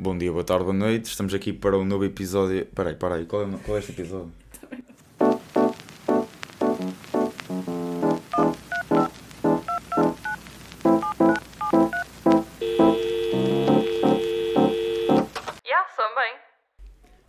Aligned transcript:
Bom 0.00 0.16
dia, 0.16 0.30
boa 0.30 0.44
tarde, 0.44 0.62
boa 0.62 0.76
noite. 0.76 1.06
Estamos 1.06 1.34
aqui 1.34 1.52
para 1.52 1.76
um 1.76 1.84
novo 1.84 2.04
episódio. 2.04 2.64
Peraí, 2.66 2.94
peraí, 2.94 3.26
qual 3.26 3.42
é, 3.42 3.58
qual 3.64 3.76
é 3.76 3.80
este 3.80 3.90
episódio? 3.90 4.32
Yeah, 15.66 15.88
também. 15.96 16.32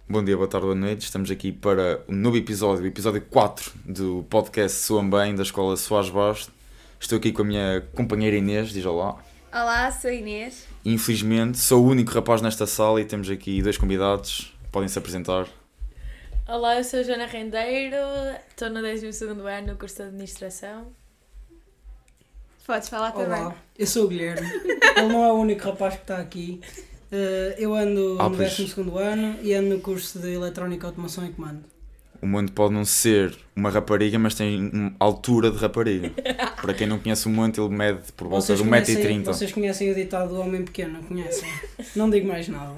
Bom 0.08 0.24
dia, 0.24 0.38
boa 0.38 0.48
tarde, 0.48 0.68
boa 0.68 0.76
noite. 0.76 1.06
Estamos 1.06 1.32
aqui 1.32 1.52
para 1.52 2.04
um 2.08 2.14
novo 2.14 2.38
episódio, 2.38 2.84
o 2.84 2.88
episódio 2.88 3.24
4 3.32 3.72
do 3.84 4.28
podcast 4.30 4.78
Soam 4.78 5.10
Bem, 5.10 5.34
da 5.34 5.42
Escola 5.42 5.76
Soares 5.76 6.12
Bastos. 6.12 6.54
Estou 7.00 7.18
aqui 7.18 7.32
com 7.32 7.42
a 7.42 7.46
minha 7.46 7.82
companheira 7.96 8.38
Inês, 8.38 8.70
diz 8.70 8.86
olá. 8.86 9.18
Olá, 9.52 9.92
sou 9.92 10.12
a 10.12 10.14
Inês. 10.14 10.69
Infelizmente, 10.94 11.60
sou 11.60 11.86
o 11.86 11.88
único 11.88 12.12
rapaz 12.12 12.42
nesta 12.42 12.66
sala 12.66 13.00
e 13.00 13.06
temos 13.06 13.30
aqui 13.30 13.62
dois 13.62 13.78
convidados. 13.78 14.52
Podem 14.72 14.90
se 14.90 14.98
apresentar. 14.98 15.48
Olá, 16.48 16.78
eu 16.80 16.84
sou 16.84 17.02
a 17.02 17.04
Joana 17.04 17.28
Rendeiro, 17.28 17.96
estou 18.50 18.72
no 18.72 18.82
12 18.82 19.24
ano 19.26 19.68
no 19.68 19.76
curso 19.78 19.98
de 19.98 20.02
Administração. 20.04 20.88
Podes 22.66 22.90
falar 22.90 23.12
também. 23.12 23.40
Olá, 23.40 23.56
eu 23.78 23.86
sou 23.86 24.06
o 24.06 24.08
Guilherme. 24.08 24.48
Ele 24.98 25.08
não 25.14 25.24
é 25.24 25.32
o 25.32 25.36
único 25.36 25.64
rapaz 25.64 25.94
que 25.94 26.02
está 26.02 26.18
aqui. 26.18 26.60
Eh, 27.12 27.56
eu 27.60 27.76
ando 27.76 28.18
Ah, 28.20 28.28
no 28.28 28.36
pois. 28.36 28.58
12 28.58 28.82
ano 28.98 29.38
e 29.44 29.54
ando 29.54 29.70
no 29.76 29.80
curso 29.82 30.18
de 30.18 30.34
Eletrónica, 30.34 30.88
Automação 30.88 31.24
e 31.24 31.30
Comando. 31.30 31.64
O 32.22 32.28
Monte 32.28 32.52
pode 32.52 32.74
não 32.74 32.84
ser 32.84 33.38
uma 33.56 33.70
rapariga, 33.70 34.20
mas 34.20 34.36
tem 34.36 34.70
uma 34.74 34.94
altura 35.00 35.50
de 35.52 35.58
rapariga. 35.58 36.12
Para 36.62 36.74
quem 36.74 36.86
não 36.86 37.00
conhece 37.00 37.28
o 37.28 37.30
Monte, 37.30 37.60
ele 37.60 37.70
mede 37.70 38.12
por 38.16 38.28
volta 38.28 38.56
de 38.56 38.62
conhecem, 38.62 38.96
1,30m. 38.98 39.24
vocês 39.24 39.52
conhecem 39.52 39.92
o 39.92 39.96
ditado 39.96 40.34
do 40.34 40.42
Homem 40.42 40.64
Pequeno, 40.64 40.94
não 40.94 41.04
conhecem? 41.04 41.50
Não 41.96 42.10
digo 42.10 42.28
mais 42.28 42.48
nada. 42.48 42.76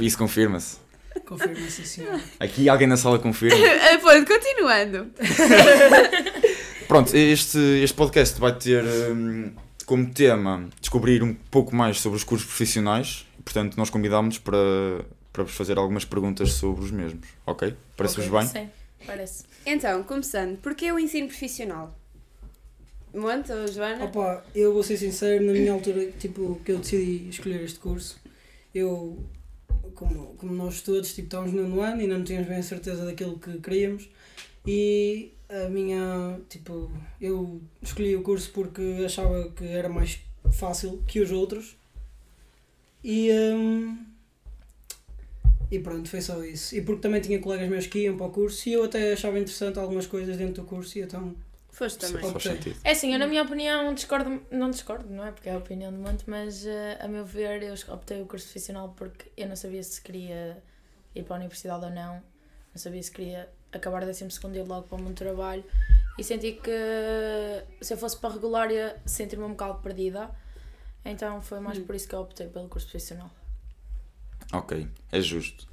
Isso 0.00 0.18
confirma-se. 0.18 0.78
Confirma, 1.24 1.68
sim 1.70 1.84
senhor. 1.84 2.20
Aqui 2.38 2.68
alguém 2.68 2.86
na 2.86 2.96
sala 2.96 3.18
confirma. 3.18 3.56
Ah, 3.86 3.98
Pronto, 3.98 4.26
continuando. 4.26 5.10
Pronto, 6.86 7.16
este, 7.16 7.58
este 7.82 7.96
podcast 7.96 8.38
vai 8.40 8.52
ter 8.52 8.84
hum, 8.84 9.52
como 9.84 10.08
tema 10.10 10.68
descobrir 10.80 11.22
um 11.22 11.34
pouco 11.50 11.74
mais 11.74 12.00
sobre 12.00 12.16
os 12.16 12.24
cursos 12.24 12.46
profissionais. 12.46 13.26
Portanto, 13.44 13.76
nós 13.76 13.90
convidámos 13.90 14.38
para, 14.38 14.56
para 15.36 15.44
vos 15.44 15.54
fazer 15.54 15.76
algumas 15.76 16.06
perguntas 16.06 16.52
sobre 16.52 16.82
os 16.82 16.90
mesmos. 16.90 17.28
Ok? 17.44 17.74
Parece-vos 17.94 18.28
bem? 18.28 18.46
Sim, 18.46 18.70
parece. 19.04 19.44
Então, 19.66 20.02
começando, 20.02 20.56
porquê 20.62 20.90
o 20.90 20.98
ensino 20.98 21.28
profissional? 21.28 21.94
Monte 23.12 23.52
ou 23.52 23.68
Joana? 23.68 24.06
Opa, 24.06 24.42
eu 24.54 24.72
vou 24.72 24.82
ser 24.82 24.96
sincero, 24.96 25.44
na 25.44 25.52
minha 25.52 25.74
altura, 25.74 26.10
tipo, 26.12 26.58
que 26.64 26.72
eu 26.72 26.78
decidi 26.78 27.28
escolher 27.28 27.62
este 27.62 27.78
curso, 27.78 28.18
eu, 28.74 29.22
como, 29.94 30.34
como 30.36 30.54
nós 30.54 30.80
todos, 30.80 31.14
tipo, 31.14 31.26
estávamos 31.26 31.52
no 31.52 31.68
nono 31.68 31.82
ano 31.82 31.98
e 31.98 32.04
ainda 32.04 32.16
não 32.16 32.24
tínhamos 32.24 32.48
bem 32.48 32.56
a 32.56 32.62
certeza 32.62 33.04
daquilo 33.04 33.38
que 33.38 33.58
queríamos 33.58 34.08
e 34.66 35.34
a 35.50 35.68
minha, 35.68 36.40
tipo, 36.48 36.90
eu 37.20 37.60
escolhi 37.82 38.16
o 38.16 38.22
curso 38.22 38.50
porque 38.52 39.02
achava 39.04 39.50
que 39.50 39.66
era 39.66 39.90
mais 39.90 40.18
fácil 40.50 41.02
que 41.06 41.20
os 41.20 41.30
outros 41.30 41.76
e, 43.04 43.30
hum, 43.32 43.98
e 45.70 45.78
pronto, 45.78 46.08
foi 46.08 46.20
só 46.20 46.42
isso. 46.44 46.74
E 46.76 46.80
porque 46.82 47.02
também 47.02 47.20
tinha 47.20 47.38
colegas 47.40 47.68
meus 47.68 47.86
que 47.86 48.00
iam 48.00 48.16
para 48.16 48.26
o 48.26 48.30
curso 48.30 48.68
e 48.68 48.72
eu 48.74 48.84
até 48.84 49.12
achava 49.12 49.38
interessante 49.38 49.78
algumas 49.78 50.06
coisas 50.06 50.36
dentro 50.36 50.62
do 50.62 50.68
curso 50.68 50.98
e 50.98 51.02
então 51.02 51.34
Foste 51.70 51.98
também. 51.98 52.22
Faz 52.32 52.42
sentido. 52.42 52.80
É 52.82 52.92
assim, 52.92 53.12
eu 53.12 53.18
na 53.18 53.26
minha 53.26 53.42
opinião 53.42 53.92
discordo, 53.92 54.40
não 54.50 54.70
discordo, 54.70 55.12
não 55.12 55.26
é? 55.26 55.30
Porque 55.30 55.48
é 55.50 55.52
a 55.52 55.58
opinião 55.58 55.92
de 55.92 55.98
monte, 55.98 56.24
mas 56.26 56.64
eh, 56.64 56.96
a 56.98 57.06
meu 57.06 57.22
ver 57.22 57.62
eu 57.62 57.74
optei 57.92 58.22
o 58.22 58.26
curso 58.26 58.46
profissional 58.46 58.94
porque 58.96 59.30
eu 59.36 59.46
não 59.46 59.56
sabia 59.56 59.82
se 59.82 60.00
queria 60.00 60.56
ir 61.14 61.22
para 61.24 61.36
a 61.36 61.38
universidade 61.38 61.84
ou 61.84 61.90
não, 61.90 62.14
não 62.14 62.22
sabia 62.76 63.02
se 63.02 63.10
queria 63.10 63.50
acabar 63.70 64.02
o 64.02 64.06
12 64.06 64.24
e 64.24 64.56
ir 64.56 64.62
logo 64.62 64.86
para 64.88 64.96
o 64.96 64.98
mundo 65.02 65.12
do 65.12 65.18
trabalho 65.18 65.64
e 66.18 66.24
senti 66.24 66.52
que 66.52 66.70
se 67.82 67.92
eu 67.92 67.98
fosse 67.98 68.16
para 68.16 68.30
a 68.30 68.32
regular 68.32 68.70
ia 68.70 68.96
sentir-me 69.04 69.44
um 69.44 69.50
bocado 69.50 69.80
perdida, 69.80 70.30
então 71.04 71.42
foi 71.42 71.60
mais 71.60 71.76
Hum. 71.76 71.84
por 71.84 71.94
isso 71.94 72.08
que 72.08 72.14
eu 72.14 72.20
optei 72.20 72.46
pelo 72.46 72.68
curso 72.68 72.86
profissional. 72.88 73.30
Ok, 74.52 74.86
é 75.12 75.20
justo. 75.20 75.66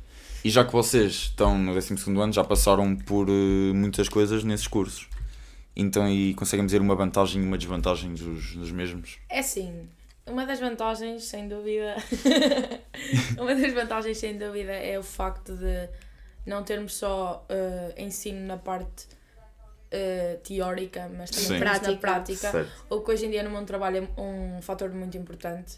E 0.44 0.50
já 0.50 0.66
que 0.66 0.72
vocês 0.74 1.12
estão 1.14 1.58
no 1.58 1.74
12 1.74 1.94
ano, 2.20 2.34
já 2.34 2.44
passaram 2.44 2.96
por 2.96 3.30
eh, 3.30 3.74
muitas 3.74 4.10
coisas 4.10 4.44
nesses 4.44 4.68
cursos. 4.68 5.08
Então, 5.76 6.08
e 6.08 6.34
conseguem 6.34 6.66
dizer 6.66 6.82
uma 6.82 6.96
vantagem 6.96 7.42
e 7.42 7.46
uma 7.46 7.58
desvantagem 7.58 8.14
dos, 8.14 8.56
dos 8.56 8.72
mesmos? 8.72 9.18
É 9.30 9.40
assim, 9.40 9.88
uma 10.28 10.46
das 10.46 10.60
vantagens, 10.60 11.24
sem 11.24 11.48
dúvida, 11.48 11.96
uma 13.40 13.56
das 13.56 13.74
vantagens, 13.74 14.18
sem 14.18 14.38
dúvida, 14.38 14.72
é 14.74 15.00
o 15.00 15.04
facto 15.04 15.56
de 15.56 15.90
não 16.46 16.64
termos 16.64 16.94
só 16.96 17.46
eh, 17.50 17.96
ensino 17.98 18.46
na 18.46 18.58
parte 18.58 19.08
eh, 19.90 20.40
teórica, 20.44 21.10
mas 21.18 21.30
também 21.32 21.48
Sim. 21.48 21.60
temos 21.60 21.64
na 21.64 21.80
Prática. 21.80 21.98
prática, 22.00 22.52
Certo. 22.52 22.86
o 22.90 23.02
que 23.02 23.12
hoje 23.12 23.26
em 23.26 23.30
dia 23.32 23.44
no 23.44 23.50
mundo 23.50 23.62
do 23.62 23.68
trabalho 23.68 24.10
é 24.18 24.22
um 24.22 24.62
fator 24.62 24.90
muito 24.92 25.18
importante. 25.18 25.78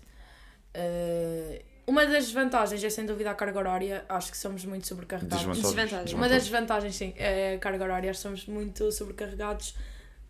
Eh, 0.74 1.62
uma 1.88 2.06
das 2.06 2.32
vantagens 2.32 2.84
é 2.84 2.90
sem 2.90 3.06
dúvida 3.06 3.30
a 3.30 3.36
carga 3.36 3.60
horária, 3.60 4.06
acho 4.10 4.32
que 4.32 4.38
somos 4.38 4.66
muito 4.66 4.88
sobrecarregados. 4.88 5.46
Desvantagens. 5.46 5.76
Desvantagens. 5.76 6.14
Uma 6.14 6.30
das 6.30 6.44
desvantagens, 6.44 6.96
sim, 6.96 7.14
é 7.16 7.56
a 7.56 7.60
carga 7.60 7.84
horária, 7.84 8.14
somos 8.14 8.46
muito 8.48 8.92
sobrecarregados 8.92 9.76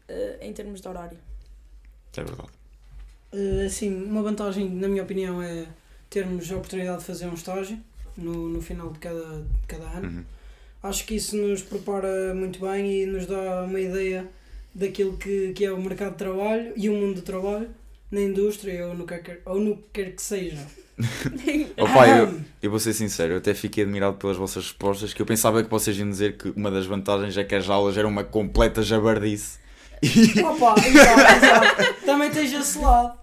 eh, 0.08 0.38
em 0.42 0.52
termos 0.52 0.82
de 0.82 0.88
horário. 0.88 1.18
É 2.18 2.24
verdade. 2.24 2.50
Uh, 3.34 3.66
assim, 3.66 3.94
uma 4.06 4.22
vantagem, 4.22 4.70
na 4.70 4.88
minha 4.88 5.04
opinião, 5.04 5.42
é 5.42 5.66
termos 6.10 6.52
a 6.52 6.56
oportunidade 6.56 7.00
de 7.00 7.06
fazer 7.06 7.26
um 7.28 7.34
estágio 7.34 7.80
no, 8.18 8.50
no 8.50 8.62
final 8.62 8.92
de 8.92 9.00
cada, 9.00 9.42
de 9.42 9.68
cada 9.68 9.86
ano. 9.86 10.10
Uhum. 10.10 10.26
Acho 10.84 11.06
que 11.06 11.16
isso 11.16 11.36
nos 11.38 11.62
prepara 11.62 12.34
muito 12.34 12.60
bem 12.60 13.04
e 13.04 13.06
nos 13.06 13.26
dá 13.26 13.64
uma 13.64 13.80
ideia 13.80 14.28
daquilo 14.74 15.18
que, 15.18 15.54
que 15.54 15.66
é 15.66 15.72
o 15.72 15.82
mercado 15.82 16.12
de 16.12 16.18
trabalho 16.18 16.74
e 16.76 16.90
o 16.90 16.94
mundo 16.94 17.16
do 17.16 17.22
trabalho 17.22 17.70
na 18.12 18.22
indústria 18.22 18.88
ou 18.88 18.94
no 18.94 19.06
que 19.06 19.18
quer, 19.20 19.42
ou 19.46 19.60
no 19.60 19.78
que 19.78 19.84
quer 19.94 20.12
que 20.16 20.22
seja. 20.22 20.66
Opa, 21.78 22.08
eu, 22.08 22.40
eu 22.62 22.70
vou 22.70 22.80
ser 22.80 22.94
sincero, 22.94 23.34
eu 23.34 23.38
até 23.38 23.54
fiquei 23.54 23.84
admirado 23.84 24.16
pelas 24.18 24.38
vossas 24.38 24.64
respostas, 24.64 25.14
que 25.14 25.22
eu 25.22 25.26
pensava 25.26 25.64
que 25.64 25.70
vocês 25.70 25.98
iam 25.98 26.10
dizer 26.10 26.38
que 26.38 26.50
uma 26.56 26.72
das 26.72 26.86
vantagens 26.86 27.38
é 27.38 27.44
que 27.44 27.54
as 27.56 27.70
aulas 27.70 27.98
eram 27.98 28.10
uma 28.10 28.24
completa 28.24 28.82
jabardice. 28.82 29.60
Opa, 30.44 30.76
exato, 30.86 31.36
exato. 31.36 32.06
Também 32.06 32.30
tens 32.30 32.54
esse 32.54 32.78
lado. 32.80 33.18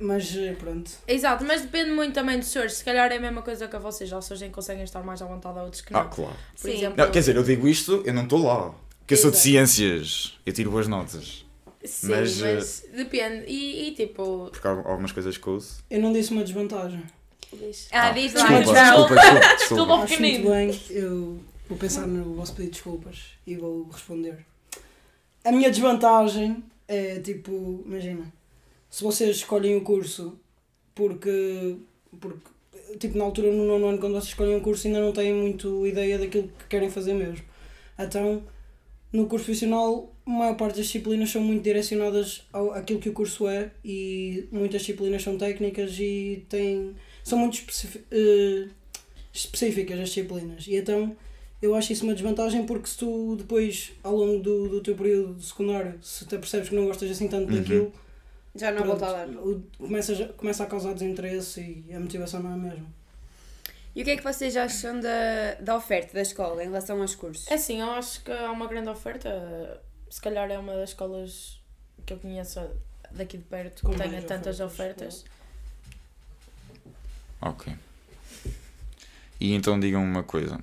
Mas 0.00 0.36
eh, 0.36 0.54
pronto. 0.58 0.90
Exato, 1.06 1.44
mas 1.44 1.62
depende 1.62 1.90
muito 1.92 2.12
também 2.12 2.38
dos 2.38 2.48
senhores. 2.48 2.74
Se 2.74 2.84
calhar 2.84 3.10
é 3.10 3.16
a 3.16 3.20
mesma 3.20 3.42
coisa 3.42 3.68
que 3.68 3.76
a 3.76 3.78
vocês. 3.78 4.12
Há 4.12 4.16
pessoas 4.16 4.42
que 4.42 4.48
conseguem 4.50 4.82
estar 4.84 5.02
mais 5.02 5.22
à 5.22 5.26
vontade, 5.26 5.58
há 5.58 5.62
outros 5.62 5.82
que 5.82 5.92
não. 5.92 6.00
Ah, 6.00 6.04
claro. 6.06 6.34
Por 6.60 6.70
Sim. 6.70 6.76
exemplo, 6.76 6.96
Não, 6.98 7.10
quer 7.10 7.20
dizer, 7.20 7.36
eu 7.36 7.42
digo 7.42 7.68
isto, 7.68 8.02
eu 8.04 8.12
não 8.12 8.24
estou 8.24 8.44
lá. 8.44 8.74
Porque 8.98 9.14
eu 9.14 9.18
sou 9.18 9.30
de 9.30 9.36
ciências, 9.38 10.38
eu 10.44 10.52
tiro 10.52 10.70
boas 10.70 10.88
notas. 10.88 11.43
Sim, 11.84 12.08
mas, 12.08 12.40
mas, 12.40 12.84
eh, 12.92 12.96
depende. 12.96 13.44
E, 13.46 13.88
e 13.88 13.94
tipo. 13.94 14.48
Porque 14.50 14.66
há 14.66 14.70
algumas 14.70 15.12
coisas 15.12 15.36
que 15.36 15.46
eu 15.46 15.54
uso. 15.54 15.78
Eu 15.90 16.00
não 16.00 16.12
disse 16.12 16.30
uma 16.32 16.42
desvantagem. 16.44 17.02
diz- 17.52 17.88
Ah, 17.92 18.10
diz 18.10 18.32
lá. 18.34 18.42
Desculpa, 18.60 18.74
desculpa, 18.74 19.14
desculpa, 19.14 19.56
Desculpa. 19.58 19.94
Acho 20.04 20.20
muito 20.20 20.48
bem, 20.50 20.80
eu 20.90 21.38
vou 21.68 21.78
pensar 21.78 22.06
no 22.06 22.34
vosso 22.34 22.52
pedido 22.54 22.70
de 22.72 22.74
desculpas 22.76 23.18
e 23.46 23.56
vou 23.56 23.88
responder. 23.90 24.38
A 25.44 25.52
minha 25.52 25.70
desvantagem 25.70 26.62
é 26.88 27.20
tipo, 27.20 27.82
imagina, 27.86 28.32
se 28.90 29.02
vocês 29.04 29.36
escolhem 29.36 29.76
o 29.76 29.82
curso 29.82 30.38
porque, 30.94 31.76
porque 32.20 32.48
tipo, 32.98 33.18
na 33.18 33.24
altura 33.24 33.50
no 33.52 33.64
nono 33.66 33.86
ano, 33.88 33.98
quando 33.98 34.12
vocês 34.12 34.28
escolhem 34.28 34.56
um 34.56 34.60
curso, 34.60 34.86
ainda 34.86 35.00
não 35.00 35.12
têm 35.12 35.32
muito 35.34 35.86
ideia 35.86 36.18
daquilo 36.18 36.48
que 36.58 36.66
querem 36.68 36.90
fazer 36.90 37.12
mesmo. 37.14 37.44
Então, 37.98 38.42
no 39.14 39.26
curso 39.26 39.44
profissional, 39.46 40.12
a 40.26 40.30
maior 40.30 40.56
parte 40.56 40.76
das 40.76 40.86
disciplinas 40.86 41.30
são 41.30 41.40
muito 41.42 41.62
direcionadas 41.62 42.42
ao, 42.52 42.72
àquilo 42.72 42.98
que 43.00 43.08
o 43.08 43.12
curso 43.12 43.46
é 43.48 43.70
e 43.84 44.46
muitas 44.52 44.82
disciplinas 44.82 45.22
são 45.22 45.38
técnicas 45.38 45.96
e 45.98 46.44
têm, 46.48 46.94
são 47.22 47.38
muito 47.38 47.62
eh, 48.10 48.68
específicas 49.32 49.98
as 50.00 50.08
disciplinas. 50.08 50.66
E 50.66 50.76
então 50.76 51.16
eu 51.62 51.74
acho 51.74 51.92
isso 51.92 52.04
uma 52.04 52.12
desvantagem 52.14 52.66
porque 52.66 52.88
se 52.88 52.98
tu 52.98 53.36
depois, 53.36 53.92
ao 54.02 54.14
longo 54.16 54.42
do, 54.42 54.68
do 54.68 54.80
teu 54.82 54.94
período 54.94 55.34
de 55.34 55.44
secundário, 55.46 55.94
se 56.02 56.26
te 56.26 56.36
percebes 56.36 56.68
que 56.68 56.74
não 56.74 56.86
gostas 56.86 57.10
assim 57.10 57.28
tanto 57.28 57.50
Uhum. 57.50 57.58
daquilo, 57.58 57.92
Já 58.54 58.70
não 58.72 58.82
pronto, 58.82 58.98
volto 58.98 59.04
a 59.04 59.26
dar. 59.26 59.28
começa, 59.78 60.26
começa 60.36 60.64
a 60.64 60.66
causar 60.66 60.92
desinteresse 60.94 61.84
e 61.88 61.94
a 61.94 62.00
motivação 62.00 62.42
não 62.42 62.50
é 62.50 62.54
a 62.54 62.56
mesma. 62.56 63.03
E 63.94 64.02
o 64.02 64.04
que 64.04 64.10
é 64.10 64.16
que 64.16 64.24
vocês 64.24 64.56
acham 64.56 64.98
da, 65.00 65.54
da 65.60 65.76
oferta 65.76 66.14
da 66.14 66.22
escola 66.22 66.62
em 66.62 66.66
relação 66.66 67.00
aos 67.00 67.14
cursos? 67.14 67.46
É 67.48 67.54
assim, 67.54 67.80
eu 67.80 67.90
acho 67.92 68.22
que 68.24 68.32
há 68.32 68.50
uma 68.50 68.66
grande 68.66 68.88
oferta. 68.88 69.80
Se 70.10 70.20
calhar 70.20 70.50
é 70.50 70.58
uma 70.58 70.74
das 70.74 70.90
escolas 70.90 71.60
que 72.04 72.12
eu 72.12 72.18
conheço 72.18 72.60
daqui 73.12 73.38
de 73.38 73.44
perto 73.44 73.76
que 73.82 73.86
Com 73.86 73.94
tenha 73.96 74.20
tantas 74.22 74.58
ofertas, 74.60 75.22
ofertas. 75.22 75.34
Ok. 77.40 77.72
E 79.40 79.52
então 79.54 79.78
digam 79.78 80.02
uma 80.02 80.22
coisa. 80.22 80.58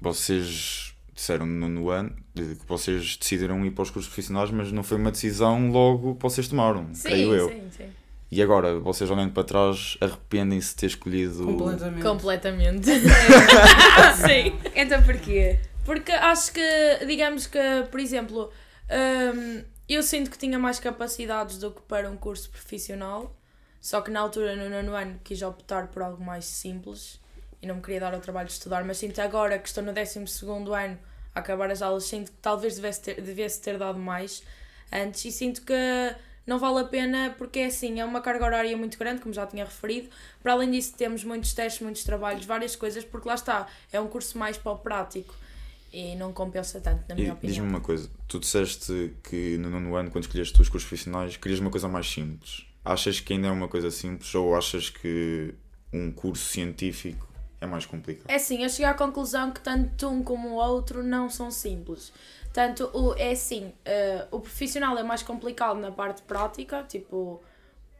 Vocês 0.00 0.94
disseram 1.14 1.46
no, 1.46 1.68
no 1.68 1.90
ano 1.90 2.14
de 2.34 2.56
que 2.56 2.66
vocês 2.66 3.16
decidiram 3.16 3.64
ir 3.64 3.70
para 3.70 3.82
os 3.82 3.90
cursos 3.90 4.12
profissionais, 4.12 4.50
mas 4.50 4.70
não 4.72 4.82
foi 4.82 4.98
uma 4.98 5.10
decisão 5.10 5.70
logo 5.70 6.14
que 6.16 6.22
vocês 6.22 6.46
tomaram, 6.48 6.92
Sim, 6.94 7.02
creio 7.08 7.34
eu. 7.34 7.48
sim, 7.48 7.70
sim. 7.76 7.90
E 8.30 8.42
agora, 8.42 8.78
vocês 8.80 9.08
olhando 9.10 9.32
para 9.32 9.44
trás, 9.44 9.96
arrependem-se 10.00 10.70
de 10.70 10.76
ter 10.76 10.86
escolhido. 10.86 11.44
Completamente. 11.44 12.02
Completamente. 12.02 12.86
Sim. 14.26 14.58
Então 14.74 15.02
porquê? 15.02 15.60
Porque 15.84 16.10
acho 16.10 16.52
que, 16.52 17.06
digamos 17.06 17.46
que, 17.46 17.58
por 17.90 18.00
exemplo, 18.00 18.50
hum, 18.90 19.62
eu 19.88 20.02
sinto 20.02 20.30
que 20.30 20.36
tinha 20.36 20.58
mais 20.58 20.80
capacidades 20.80 21.58
do 21.58 21.70
que 21.70 21.80
para 21.82 22.10
um 22.10 22.16
curso 22.16 22.50
profissional, 22.50 23.36
só 23.80 24.00
que 24.00 24.10
na 24.10 24.18
altura, 24.18 24.56
no 24.56 24.68
nono 24.68 24.96
ano, 24.96 25.20
quis 25.22 25.40
optar 25.42 25.86
por 25.86 26.02
algo 26.02 26.22
mais 26.22 26.44
simples 26.44 27.20
e 27.62 27.68
não 27.68 27.76
me 27.76 27.82
queria 27.82 28.00
dar 28.00 28.12
ao 28.12 28.20
trabalho 28.20 28.48
de 28.48 28.54
estudar, 28.54 28.84
mas 28.84 28.98
sinto 28.98 29.20
agora 29.20 29.58
que 29.60 29.68
estou 29.68 29.84
no 29.84 29.92
12 29.92 30.18
ano 30.18 30.98
a 31.32 31.38
acabar 31.38 31.70
as 31.70 31.82
aulas, 31.82 32.04
sinto 32.04 32.32
que 32.32 32.38
talvez 32.38 32.74
devesse 32.74 33.02
ter, 33.02 33.20
devesse 33.20 33.60
ter 33.60 33.78
dado 33.78 33.98
mais 33.98 34.42
antes 34.92 35.24
e 35.24 35.30
sinto 35.30 35.62
que 35.62 35.72
não 36.46 36.58
vale 36.58 36.80
a 36.80 36.84
pena 36.84 37.34
porque 37.36 37.58
é 37.58 37.66
assim, 37.66 37.98
é 38.00 38.04
uma 38.04 38.20
carga 38.20 38.44
horária 38.44 38.76
muito 38.76 38.98
grande, 38.98 39.20
como 39.20 39.34
já 39.34 39.46
tinha 39.46 39.64
referido. 39.64 40.08
Para 40.42 40.52
além 40.52 40.70
disso, 40.70 40.94
temos 40.96 41.24
muitos 41.24 41.52
testes, 41.52 41.82
muitos 41.82 42.04
trabalhos, 42.04 42.44
várias 42.44 42.76
coisas, 42.76 43.04
porque 43.04 43.28
lá 43.28 43.34
está, 43.34 43.66
é 43.92 44.00
um 44.00 44.06
curso 44.08 44.38
mais 44.38 44.56
para 44.56 44.72
o 44.72 44.78
prático 44.78 45.34
e 45.92 46.14
não 46.16 46.32
compensa 46.32 46.80
tanto, 46.80 47.04
na 47.08 47.14
minha 47.14 47.28
E 47.28 47.30
opinião. 47.30 47.54
diz-me 47.54 47.68
uma 47.68 47.80
coisa, 47.80 48.10
tu 48.28 48.38
disseste 48.38 49.14
que 49.24 49.56
no 49.58 49.70
nono 49.70 49.96
ano, 49.96 50.10
quando 50.10 50.24
escolheste 50.24 50.60
os 50.60 50.68
cursos 50.68 50.88
profissionais, 50.88 51.36
querias 51.36 51.58
uma 51.60 51.70
coisa 51.70 51.88
mais 51.88 52.06
simples. 52.08 52.66
Achas 52.84 53.18
que 53.18 53.32
ainda 53.32 53.48
é 53.48 53.50
uma 53.50 53.66
coisa 53.68 53.90
simples 53.90 54.32
ou 54.34 54.54
achas 54.54 54.90
que 54.90 55.54
um 55.92 56.12
curso 56.12 56.44
científico 56.44 57.26
é 57.60 57.66
mais 57.66 57.86
complicado? 57.86 58.30
É 58.30 58.36
assim, 58.36 58.62
eu 58.62 58.68
cheguei 58.68 58.84
à 58.86 58.94
conclusão 58.94 59.50
que 59.50 59.60
tanto 59.60 60.08
um 60.08 60.22
como 60.22 60.50
o 60.50 60.54
outro 60.54 61.02
não 61.02 61.28
são 61.30 61.50
simples. 61.50 62.12
Tanto 62.56 62.90
o, 62.94 63.12
é 63.18 63.32
assim, 63.32 63.70
eh, 63.84 64.26
o 64.30 64.40
profissional 64.40 64.96
é 64.96 65.02
mais 65.02 65.22
complicado 65.22 65.78
na 65.78 65.92
parte 65.92 66.22
prática, 66.22 66.82
tipo, 66.84 67.42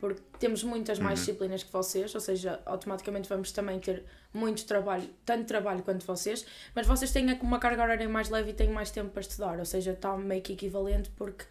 porque 0.01 0.23
temos 0.39 0.65
muitas 0.65 0.99
mais 0.99 1.19
disciplinas 1.19 1.63
que 1.63 1.71
vocês, 1.71 2.15
ou 2.15 2.23
seja, 2.23 2.59
automaticamente 2.65 3.29
vamos 3.29 3.53
também 3.53 3.79
ter 3.79 4.03
muito 4.33 4.65
trabalho, 4.65 5.11
tanto 5.27 5.45
trabalho 5.45 5.83
quanto 5.83 6.07
vocês, 6.07 6.47
mas 6.75 6.87
vocês 6.87 7.13
têm 7.13 7.31
uma 7.43 7.59
carga 7.59 7.83
horária 7.83 8.09
mais 8.09 8.31
leve 8.31 8.53
e 8.53 8.55
têm 8.55 8.71
mais 8.71 8.91
tempo 8.91 9.11
para 9.11 9.21
estudar, 9.21 9.59
ou 9.59 9.67
seja, 9.67 9.91
está 9.91 10.17
meio 10.17 10.41
que 10.41 10.55
equivalente 10.55 11.11
porque 11.11 11.45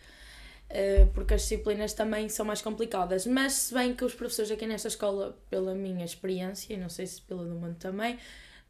eh, 0.67 1.07
porque 1.13 1.35
as 1.35 1.41
disciplinas 1.41 1.93
também 1.93 2.27
são 2.27 2.43
mais 2.43 2.59
complicadas. 2.59 3.27
Mas 3.27 3.53
se 3.53 3.73
bem 3.75 3.93
que 3.93 4.03
os 4.03 4.15
professores 4.15 4.49
aqui 4.49 4.65
nesta 4.65 4.87
escola, 4.87 5.37
pela 5.47 5.75
minha 5.75 6.03
experiência, 6.03 6.73
e 6.73 6.77
não 6.77 6.89
sei 6.89 7.05
se 7.05 7.21
pela 7.21 7.45
do 7.45 7.53
mundo 7.53 7.75
também, 7.75 8.17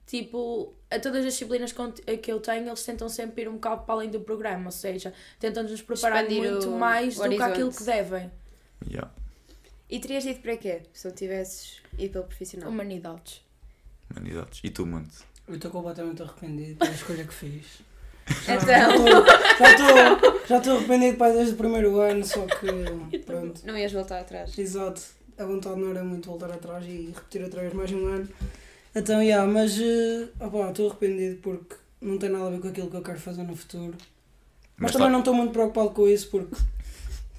tipo, 0.05 0.73
a 0.89 0.99
todas 0.99 1.25
as 1.25 1.33
disciplinas 1.33 1.73
que 2.21 2.31
eu 2.31 2.39
tenho, 2.39 2.67
eles 2.67 2.83
tentam 2.83 3.09
sempre 3.09 3.43
ir 3.43 3.49
um 3.49 3.53
bocado 3.53 3.83
para 3.83 3.95
além 3.95 4.09
do 4.09 4.19
programa, 4.19 4.65
ou 4.67 4.71
seja, 4.71 5.13
tentam-nos 5.39 5.81
preparar 5.81 6.23
Expandir 6.23 6.51
muito 6.51 6.69
o 6.69 6.79
mais 6.79 7.15
do 7.15 7.29
que 7.29 7.41
aquilo 7.41 7.71
que 7.71 7.83
devem. 7.83 8.31
Yeah. 8.87 9.11
E 9.89 9.99
terias 9.99 10.25
ido 10.25 10.39
para 10.39 10.57
quê? 10.57 10.81
Se 10.93 11.07
não 11.07 11.15
tivesses 11.15 11.81
ido 11.97 12.13
pelo 12.13 12.25
profissional? 12.25 12.69
Humanidades. 12.69 13.41
Humanidades. 14.11 14.61
E 14.63 14.69
tu, 14.69 14.85
Monte? 14.85 15.17
Eu 15.47 15.55
estou 15.55 15.69
completamente 15.71 16.21
arrependido 16.21 16.77
pela 16.77 16.91
escolha 16.91 17.23
que 17.23 17.33
fiz. 17.33 17.65
Já 18.45 18.55
Então, 18.55 19.23
Já 19.59 19.71
estou 19.71 20.35
já 20.47 20.57
estou 20.57 20.77
arrependido 20.77 21.17
pai, 21.17 21.33
desde 21.33 21.53
o 21.53 21.57
primeiro 21.57 21.99
ano, 21.99 22.25
só 22.25 22.45
que 22.45 23.19
pronto. 23.25 23.61
não 23.65 23.77
ias 23.77 23.91
voltar 23.91 24.19
atrás. 24.19 24.57
Exato. 24.57 25.01
A 25.37 25.45
vontade 25.45 25.79
não 25.79 25.89
era 25.89 26.03
muito 26.03 26.29
voltar 26.29 26.51
atrás 26.51 26.85
e 26.85 27.11
repetir 27.13 27.43
outra 27.43 27.61
vez 27.61 27.73
mais 27.73 27.91
um 27.91 28.07
ano. 28.07 28.27
Então, 28.95 29.21
yeah, 29.21 29.45
mas 29.51 29.77
eh, 29.79 30.29
opá, 30.39 30.69
estou 30.69 30.89
arrependido 30.89 31.37
porque 31.41 31.75
não 32.01 32.17
tem 32.17 32.29
nada 32.29 32.47
a 32.47 32.49
ver 32.49 32.59
com 32.61 32.69
aquilo 32.69 32.89
que 32.89 32.95
eu 32.95 33.01
quero 33.01 33.19
fazer 33.19 33.43
no 33.43 33.55
futuro. 33.55 33.93
Mas, 34.77 34.77
Mas, 34.77 34.91
também 34.93 35.07
tá- 35.07 35.11
não 35.11 35.19
estou 35.19 35.33
muito 35.33 35.51
preocupado 35.51 35.89
com 35.89 36.07
isso 36.07 36.29
porque 36.29 36.55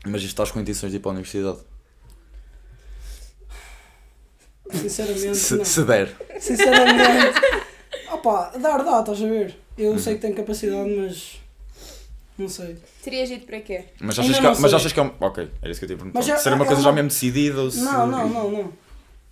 mas 0.05 0.17
isto 0.23 0.29
estás 0.29 0.51
com 0.53 0.61
intenções 0.61 0.93
de 0.93 0.99
ir 0.99 1.01
para 1.01 1.11
a 1.11 1.15
universidade? 1.15 1.59
sinceramente 4.73 5.37
Se, 5.37 5.57
não. 5.57 5.65
se 5.65 5.85
der. 5.85 6.17
Sinceramente, 6.41 7.39
opá, 8.13 8.51
dar 8.51 8.83
dá, 8.85 9.01
estás 9.01 9.23
a 9.23 9.27
ver? 9.27 9.59
Eu 9.79 9.93
Uhum. 9.93 9.99
sei 9.99 10.15
que 10.15 10.21
tenho 10.23 10.35
capacidade, 10.35 10.91
mas 10.91 11.41
não 12.39 12.49
sei. 12.49 12.77
Terias 13.03 13.31
ido 13.31 13.47
para 13.47 13.61
quê? 13.61 13.85
Mas 14.01 14.19
achas, 14.19 14.37
que, 14.39 14.43
mas 14.61 14.75
achas 14.75 14.93
que 14.93 15.01
é 15.01 15.03
um. 15.03 15.13
Ok, 15.21 15.51
era 15.63 15.71
isso 15.71 15.81
que 15.81 15.85
eu 15.85 15.89
te 15.89 15.93
ia 15.93 15.97
perguntar. 15.97 16.19
Mas 16.19 16.27
já- 16.27 16.37
se 16.39 16.49
era 16.49 16.57
uma 16.57 16.67
coisa 16.67 16.83
já 16.83 16.93
mesmo 16.93 17.09
decidida 17.09 17.61
ou 17.61 17.71
se. 17.71 17.79
Não, 17.81 18.07
não, 18.07 18.29
não, 18.29 18.51
não. 18.51 18.73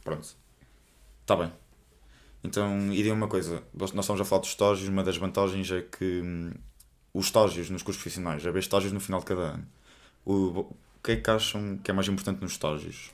Pronto. 0.02 0.26
Está 1.22 1.36
bem. 1.36 1.50
Então, 2.44 2.92
e 2.92 3.02
diga 3.02 3.14
uma 3.14 3.26
coisa. 3.26 3.62
Nós 3.72 3.92
nós 3.92 4.04
estamos 4.04 4.20
a 4.20 4.24
falar 4.24 4.42
de 4.42 4.48
estágios. 4.48 4.88
Uma 4.88 5.02
das 5.02 5.16
vantagens 5.16 5.70
é 5.70 5.80
que 5.80 6.20
hum, 6.22 6.52
os 7.14 7.26
estágios 7.26 7.70
nos 7.70 7.82
cursos 7.82 8.02
profissionais, 8.02 8.46
haver 8.46 8.58
estágios 8.58 8.92
no 8.92 9.00
final 9.00 9.20
de 9.20 9.26
cada 9.26 9.40
ano. 9.40 9.66
O, 10.26 10.60
o 10.60 10.76
que 11.02 11.12
é 11.12 11.16
que 11.16 11.30
acham 11.30 11.78
que 11.78 11.90
é 11.90 11.94
mais 11.94 12.06
importante 12.06 12.42
nos 12.42 12.52
estágios? 12.52 13.12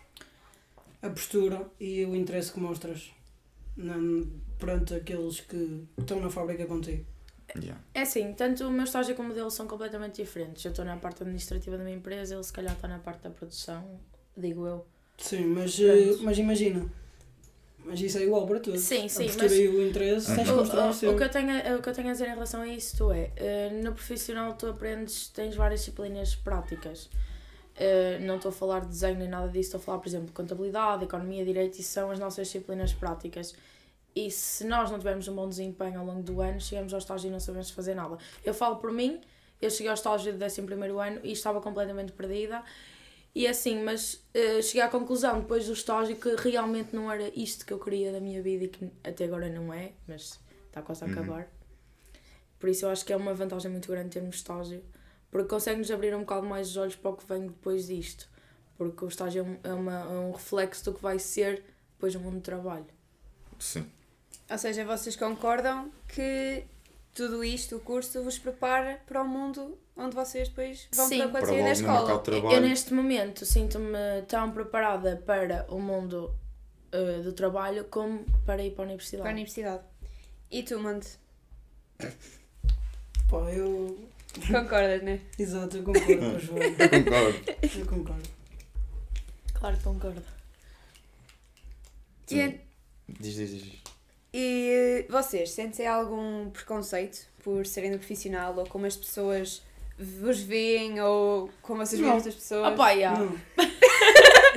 A 1.01 1.09
postura 1.09 1.71
e 1.79 2.05
o 2.05 2.15
interesse 2.15 2.53
que 2.53 2.61
mostras 2.61 3.11
na, 3.77 3.95
perante 4.59 4.95
aqueles 4.95 5.41
que 5.41 5.85
estão 5.97 6.21
na 6.21 6.29
fábrica 6.29 6.67
contigo. 6.67 7.05
Yeah. 7.57 7.81
É 7.95 8.03
assim, 8.03 8.33
tanto 8.35 8.67
o 8.67 8.71
meu 8.71 8.85
estágio 8.85 9.15
como 9.17 9.31
o 9.33 9.35
dele 9.35 9.51
são 9.51 9.67
completamente 9.67 10.23
diferentes. 10.23 10.65
Eu 10.65 10.71
estou 10.71 10.85
na 10.85 10.97
parte 10.97 11.23
administrativa 11.23 11.77
da 11.77 11.83
minha 11.83 11.97
empresa, 11.97 12.35
ele 12.35 12.45
se 12.45 12.53
calhar 12.53 12.75
está 12.75 12.87
na 12.87 12.99
parte 12.99 13.23
da 13.23 13.31
produção, 13.31 13.99
digo 14.37 14.67
eu. 14.67 14.87
Sim, 15.19 15.47
mas, 15.47 15.77
Pronto. 15.77 15.91
eh, 15.91 16.17
mas 16.23 16.39
imagina. 16.39 16.87
Mas 17.85 18.01
isso 18.01 18.19
é 18.19 18.23
igual 18.23 18.47
para 18.47 18.61
todos. 18.61 18.81
Sim, 18.81 19.09
sim, 19.09 19.25
A 19.25 19.27
postura 19.27 19.49
mas- 19.49 19.59
e 19.59 19.69
o 19.69 19.89
interesse 19.89 20.35
tens 20.35 20.47
de 20.47 20.53
O, 20.53 20.57
mostrar 20.57 20.87
o 20.87 20.91
o, 20.91 20.93
seu. 20.93 21.13
o 21.13 21.17
que 21.17 21.23
eu 21.25 21.29
tenho, 21.31 21.79
o 21.79 21.83
que 21.83 21.89
eu 21.89 21.93
tenho 21.95 22.09
a 22.09 22.13
dizer 22.13 22.27
em 22.29 22.35
relação 22.35 22.61
a 22.63 22.69
isso 22.69 22.97
tu 22.97 23.11
é, 23.13 23.31
eh, 23.37 23.71
no 23.83 23.93
profissional 23.93 24.53
tu 24.55 24.67
aprendes, 24.69 25.29
tens 25.29 25.57
várias 25.57 25.81
disciplinas 25.81 26.35
práticas. 26.35 27.09
Eh, 27.77 28.19
não 28.21 28.37
estou 28.37 28.51
a 28.51 28.53
falar 28.53 28.81
de 28.81 28.89
desenho 28.89 29.19
nem 29.19 29.29
nada 29.29 29.49
disso, 29.49 29.69
estou 29.69 29.79
a 29.79 29.83
falar, 29.83 29.99
por 29.99 30.09
exemplo, 30.09 30.27
de 30.27 30.33
contabilidade, 30.33 31.05
economia, 31.05 31.45
direito, 31.45 31.79
isso 31.79 31.91
são 31.93 32.11
as 32.11 32.19
nossas 32.19 32.47
disciplinas 32.47 32.93
práticas. 32.93 33.55
E 34.15 34.31
se 34.31 34.65
nós 34.65 34.91
não 34.91 34.99
tivermos 34.99 35.27
um 35.29 35.35
bom 35.35 35.49
desempenho 35.49 36.01
ao 36.01 36.05
longo 36.05 36.23
do 36.23 36.41
ano, 36.41 36.61
chegamos 36.61 36.93
ao 36.93 36.99
estágio 36.99 37.29
e 37.29 37.31
não 37.31 37.41
sabemos 37.41 37.71
fazer 37.71 37.95
nada. 37.95 38.19
Eu 38.45 38.53
falo 38.53 38.77
por 38.77 38.93
mim, 38.93 39.21
eu 39.63 39.71
cheguei 39.71 39.89
ao 39.89 39.95
estágio 39.95 40.33
do 40.37 40.45
11 40.45 40.61
ano 40.61 41.21
e 41.23 41.33
estava 41.33 41.61
completamente 41.61 42.13
perdida. 42.13 42.63
E 43.35 43.47
assim, 43.47 43.83
mas 43.83 44.21
eh, 44.35 44.61
cheguei 44.61 44.83
à 44.83 44.89
conclusão 44.89 45.41
depois 45.41 45.67
do 45.67 45.73
estágio 45.73 46.17
que 46.17 46.35
realmente 46.37 46.95
não 46.95 47.11
era 47.11 47.29
isto 47.39 47.65
que 47.65 47.73
eu 47.73 47.79
queria 47.79 48.11
da 48.13 48.21
minha 48.21 48.43
vida 48.43 48.65
e 48.65 48.69
que 48.69 48.91
até 49.05 49.25
agora 49.25 49.49
não 49.49 49.73
é, 49.73 49.93
mas 50.09 50.41
está 50.67 50.83
quase 50.83 51.05
a 51.05 51.07
Uhum. 51.07 51.13
acabar. 51.13 51.49
Por 52.59 52.69
isso 52.69 52.85
eu 52.85 52.91
acho 52.91 53.05
que 53.05 53.13
é 53.13 53.17
uma 53.17 53.33
vantagem 53.33 53.71
muito 53.71 53.89
grande 53.91 54.11
termos 54.11 54.37
estágio, 54.37 54.83
porque 55.31 55.49
consegue-nos 55.49 55.91
abrir 55.91 56.15
um 56.15 56.21
bocado 56.21 56.47
mais 56.47 56.71
os 56.71 56.77
olhos 56.77 56.97
para 56.97 57.11
o 57.11 57.17
que 57.17 57.25
vem 57.27 57.47
depois 57.47 57.87
disto. 57.87 58.29
Porque 58.77 59.05
o 59.05 59.09
estágio 59.09 59.43
é 59.63 59.71
um, 59.71 59.73
é 59.73 59.75
uma, 59.75 60.01
é 60.01 60.19
um 60.19 60.33
reflexo 60.33 60.85
do 60.87 60.95
que 60.95 61.03
vai 61.03 61.19
ser 61.19 61.63
depois 61.95 62.15
o 62.15 62.21
mundo 62.21 62.35
do 62.37 62.41
trabalho. 62.41 62.87
Sim. 63.59 63.87
Ou 64.51 64.59
seja, 64.59 64.85
vocês 64.85 65.15
concordam 65.17 65.93
que 66.09 66.65
tudo 67.15 67.45
isto, 67.45 67.77
o 67.77 67.81
curso, 67.81 68.23
vos 68.25 68.39
prepara 68.39 69.01
para 69.07 69.23
o 69.23 69.29
mundo 69.29 69.79
onde 70.01 70.15
vocês 70.15 70.49
depois 70.49 70.89
vão 70.93 71.07
Sim. 71.07 71.19
para 71.19 71.31
quando 71.31 71.43
Para 71.43 71.47
sair 71.47 71.63
da 71.63 71.73
escola. 71.73 72.23
Eu 72.53 72.61
neste 72.61 72.95
momento 72.95 73.45
sinto-me 73.45 74.23
tão 74.27 74.51
preparada 74.51 75.23
para 75.27 75.67
o 75.69 75.79
mundo 75.79 76.35
eh, 76.91 77.21
do 77.23 77.33
trabalho 77.33 77.85
como 77.85 78.25
para 78.45 78.65
ir 78.65 78.73
para 78.73 78.85
a 78.85 78.87
universidade. 78.87 79.23
Para 79.23 79.31
a 79.31 79.35
universidade. 79.35 79.83
E 80.51 80.63
tu, 80.63 80.79
Mande? 80.81 81.07
Pá, 83.29 83.37
eu. 83.53 84.09
Concordas, 84.47 85.03
né? 85.03 85.21
Exato, 85.39 85.77
eu 85.77 85.83
concordo 85.83 86.19
com 86.19 86.37
a 86.37 86.39
Joana. 86.39 86.65
Eu 86.81 86.89
concordo. 86.89 87.79
Eu 87.79 87.87
concordo. 87.87 88.29
Claro 89.55 89.77
que 89.77 89.83
concordo. 89.83 90.23
E, 92.31 92.61
Diz, 93.09 93.35
diz, 93.35 93.51
diz. 93.51 93.73
e 94.33 95.05
vocês 95.11 95.51
sentem 95.51 95.87
algum 95.89 96.49
preconceito 96.51 97.27
por 97.43 97.67
serem 97.67 97.91
do 97.91 97.99
profissional 97.99 98.57
ou 98.57 98.67
como 98.67 98.87
as 98.87 98.97
pessoas 98.97 99.63
vos 100.01 100.41
veem 100.41 101.01
ou 101.01 101.51
como 101.61 101.85
vocês 101.85 102.01
veem 102.01 102.13
outras 102.13 102.35
pessoas? 102.35 102.65
Ah 102.65 102.73
pá, 102.73 102.91
yeah. 102.91 103.21
Não. 103.21 103.37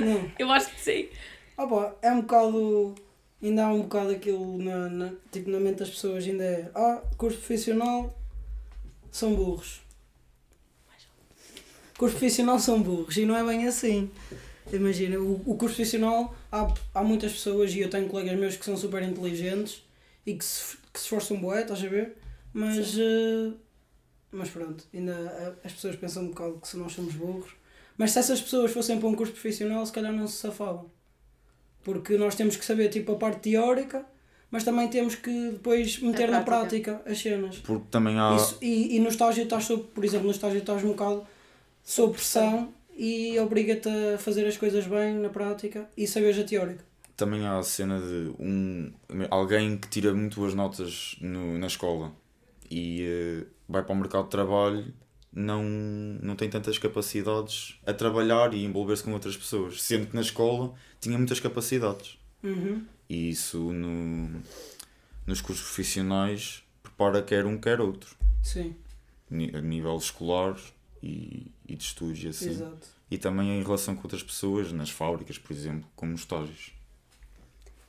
não. 0.00 0.32
eu 0.38 0.50
acho 0.50 0.70
que 0.74 0.80
sim. 0.80 1.08
Ah 1.56 1.66
pá, 1.66 1.94
é 2.00 2.10
um 2.10 2.22
bocado. 2.22 2.94
Ainda 3.42 3.66
há 3.66 3.72
um 3.72 3.82
bocado 3.82 4.10
aquilo 4.10 4.56
na, 4.62 4.88
na, 4.88 5.12
tipo, 5.30 5.50
na 5.50 5.60
mente 5.60 5.80
das 5.80 5.90
pessoas, 5.90 6.24
ainda 6.24 6.42
é. 6.42 6.70
Ah, 6.74 7.02
curso 7.18 7.36
profissional 7.38 8.18
são 9.12 9.34
burros. 9.34 9.82
Curso 11.98 12.16
profissional 12.16 12.58
são 12.58 12.82
burros 12.82 13.16
e 13.18 13.26
não 13.26 13.36
é 13.36 13.44
bem 13.44 13.66
assim. 13.68 14.10
Imagina, 14.72 15.18
o, 15.18 15.34
o 15.44 15.56
curso 15.56 15.76
profissional 15.76 16.34
há, 16.50 16.72
há 16.94 17.04
muitas 17.04 17.32
pessoas 17.32 17.74
e 17.74 17.80
eu 17.80 17.90
tenho 17.90 18.08
colegas 18.08 18.38
meus 18.38 18.56
que 18.56 18.64
são 18.64 18.76
super 18.78 19.02
inteligentes 19.02 19.84
e 20.24 20.34
que 20.34 20.44
se, 20.44 20.76
que 20.90 20.98
se 20.98 21.04
esforçam 21.04 21.38
bué, 21.38 21.60
estás 21.60 21.84
a 21.84 21.86
ver? 21.86 22.16
Mas, 22.52 22.96
eh, 22.98 23.52
mas 24.34 24.50
pronto, 24.50 24.84
ainda 24.92 25.12
eh, 25.12 25.52
as 25.64 25.72
pessoas 25.72 25.96
pensam 25.96 26.24
um 26.24 26.28
bocado 26.28 26.58
que 26.60 26.68
se 26.68 26.76
nós 26.76 26.92
somos 26.92 27.14
burros. 27.14 27.52
Mas 27.96 28.10
se 28.10 28.18
essas 28.18 28.40
pessoas 28.40 28.72
fossem 28.72 28.98
para 28.98 29.08
um 29.08 29.14
curso 29.14 29.32
profissional, 29.32 29.86
se 29.86 29.92
calhar 29.92 30.12
não 30.12 30.26
se 30.26 30.36
safavam. 30.36 30.90
Porque 31.84 32.18
nós 32.18 32.34
temos 32.34 32.56
que 32.56 32.64
saber 32.64 32.88
tipo 32.88 33.12
a 33.12 33.16
parte 33.16 33.50
teórica, 33.50 34.04
mas 34.50 34.64
também 34.64 34.88
temos 34.88 35.14
que 35.14 35.50
depois 35.50 36.00
meter 36.00 36.28
na 36.28 36.42
prática. 36.42 37.00
as 37.06 37.18
cenas. 37.18 37.58
Porque 37.58 37.86
também 37.90 38.18
há. 38.18 38.34
Isso, 38.34 38.58
e, 38.60 38.96
e 38.96 39.00
no 39.00 39.08
estágio 39.08 39.44
estás 39.44 39.64
sob, 39.64 39.84
por 39.94 40.04
exemplo, 40.04 40.26
no 40.26 40.32
estágio 40.32 40.58
estás 40.58 40.82
um 40.82 40.88
bocado 40.88 41.26
sob 41.84 42.14
pressão 42.14 42.72
e 42.96 43.38
obriga-te 43.38 43.88
a 43.88 44.18
fazer 44.18 44.46
as 44.46 44.56
coisas 44.56 44.86
bem 44.86 45.14
na 45.14 45.28
prática 45.28 45.88
e 45.96 46.06
saberes 46.06 46.38
a 46.38 46.44
teórica. 46.44 46.84
Também 47.16 47.46
há 47.46 47.58
a 47.58 47.62
cena 47.62 48.00
de 48.00 48.32
um, 48.40 48.92
alguém 49.30 49.76
que 49.76 49.88
tira 49.88 50.12
muito 50.12 50.40
boas 50.40 50.54
notas 50.54 51.16
no, 51.20 51.58
na 51.58 51.68
escola 51.68 52.12
e 52.68 53.02
eh, 53.02 53.46
vai 53.74 53.82
para 53.82 53.92
o 53.92 53.96
mercado 53.96 54.24
de 54.24 54.30
trabalho 54.30 54.94
não, 55.34 55.64
não 55.64 56.36
tem 56.36 56.48
tantas 56.48 56.78
capacidades 56.78 57.76
a 57.84 57.92
trabalhar 57.92 58.54
e 58.54 58.64
envolver-se 58.64 59.02
com 59.02 59.12
outras 59.12 59.36
pessoas, 59.36 59.82
sendo 59.82 60.06
que 60.06 60.14
na 60.14 60.22
escola 60.22 60.72
tinha 61.00 61.18
muitas 61.18 61.40
capacidades. 61.40 62.16
Uhum. 62.42 62.86
E 63.08 63.30
isso 63.30 63.72
no, 63.72 64.40
nos 65.26 65.40
cursos 65.40 65.64
profissionais 65.64 66.62
prepara 66.82 67.20
quer 67.20 67.44
um 67.46 67.58
quer 67.58 67.80
outro, 67.80 68.16
Sim, 68.42 68.76
a 69.30 69.60
nível 69.60 69.96
escolar 69.96 70.56
e, 71.02 71.50
e 71.66 71.74
de 71.74 71.82
estudos 71.82 72.22
e 72.22 72.28
assim. 72.28 72.50
exato. 72.50 72.94
E 73.10 73.18
também 73.18 73.58
em 73.58 73.62
relação 73.62 73.94
com 73.94 74.02
outras 74.04 74.22
pessoas, 74.22 74.72
nas 74.72 74.90
fábricas, 74.90 75.36
por 75.36 75.52
exemplo, 75.52 75.88
como 75.94 76.14
estágios. 76.14 76.72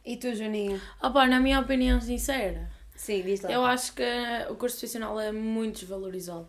E 0.04 0.18
tu, 0.18 0.34
Joaninha? 0.36 0.80
Opa, 1.02 1.26
na 1.26 1.40
minha 1.40 1.60
opinião 1.60 2.00
sincera, 2.00 2.70
Sim, 2.96 3.22
diz 3.24 3.42
lá. 3.42 3.52
eu 3.52 3.64
acho 3.66 3.94
que 3.94 4.04
o 4.50 4.56
curso 4.56 4.78
profissional 4.78 5.20
é 5.20 5.32
muito 5.32 5.80
desvalorizado. 5.82 6.48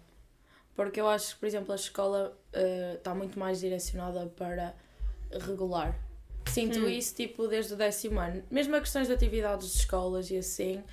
Porque 0.74 1.00
eu 1.00 1.08
acho 1.08 1.34
que, 1.34 1.40
por 1.40 1.46
exemplo, 1.46 1.72
a 1.72 1.76
escola 1.76 2.36
eh, 2.52 2.94
está 2.98 3.14
muito 3.14 3.38
mais 3.38 3.60
direcionada 3.60 4.26
para 4.36 4.74
regular. 5.30 5.94
Sinto 6.48 6.80
Hum. 6.80 6.88
isso, 6.88 7.14
tipo, 7.14 7.48
desde 7.48 7.72
o 7.74 7.76
décimo 7.76 8.20
ano. 8.20 8.42
Mesmo 8.50 8.76
a 8.76 8.80
questões 8.80 9.08
de 9.08 9.14
atividades 9.14 9.72
de 9.72 9.78
escolas 9.78 10.30
e 10.30 10.36
assim, 10.36 10.84